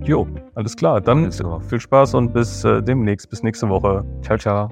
[0.05, 1.01] Jo, alles klar.
[1.01, 4.05] Dann viel Spaß und bis äh, demnächst, bis nächste Woche.
[4.23, 4.69] Ciao, ciao.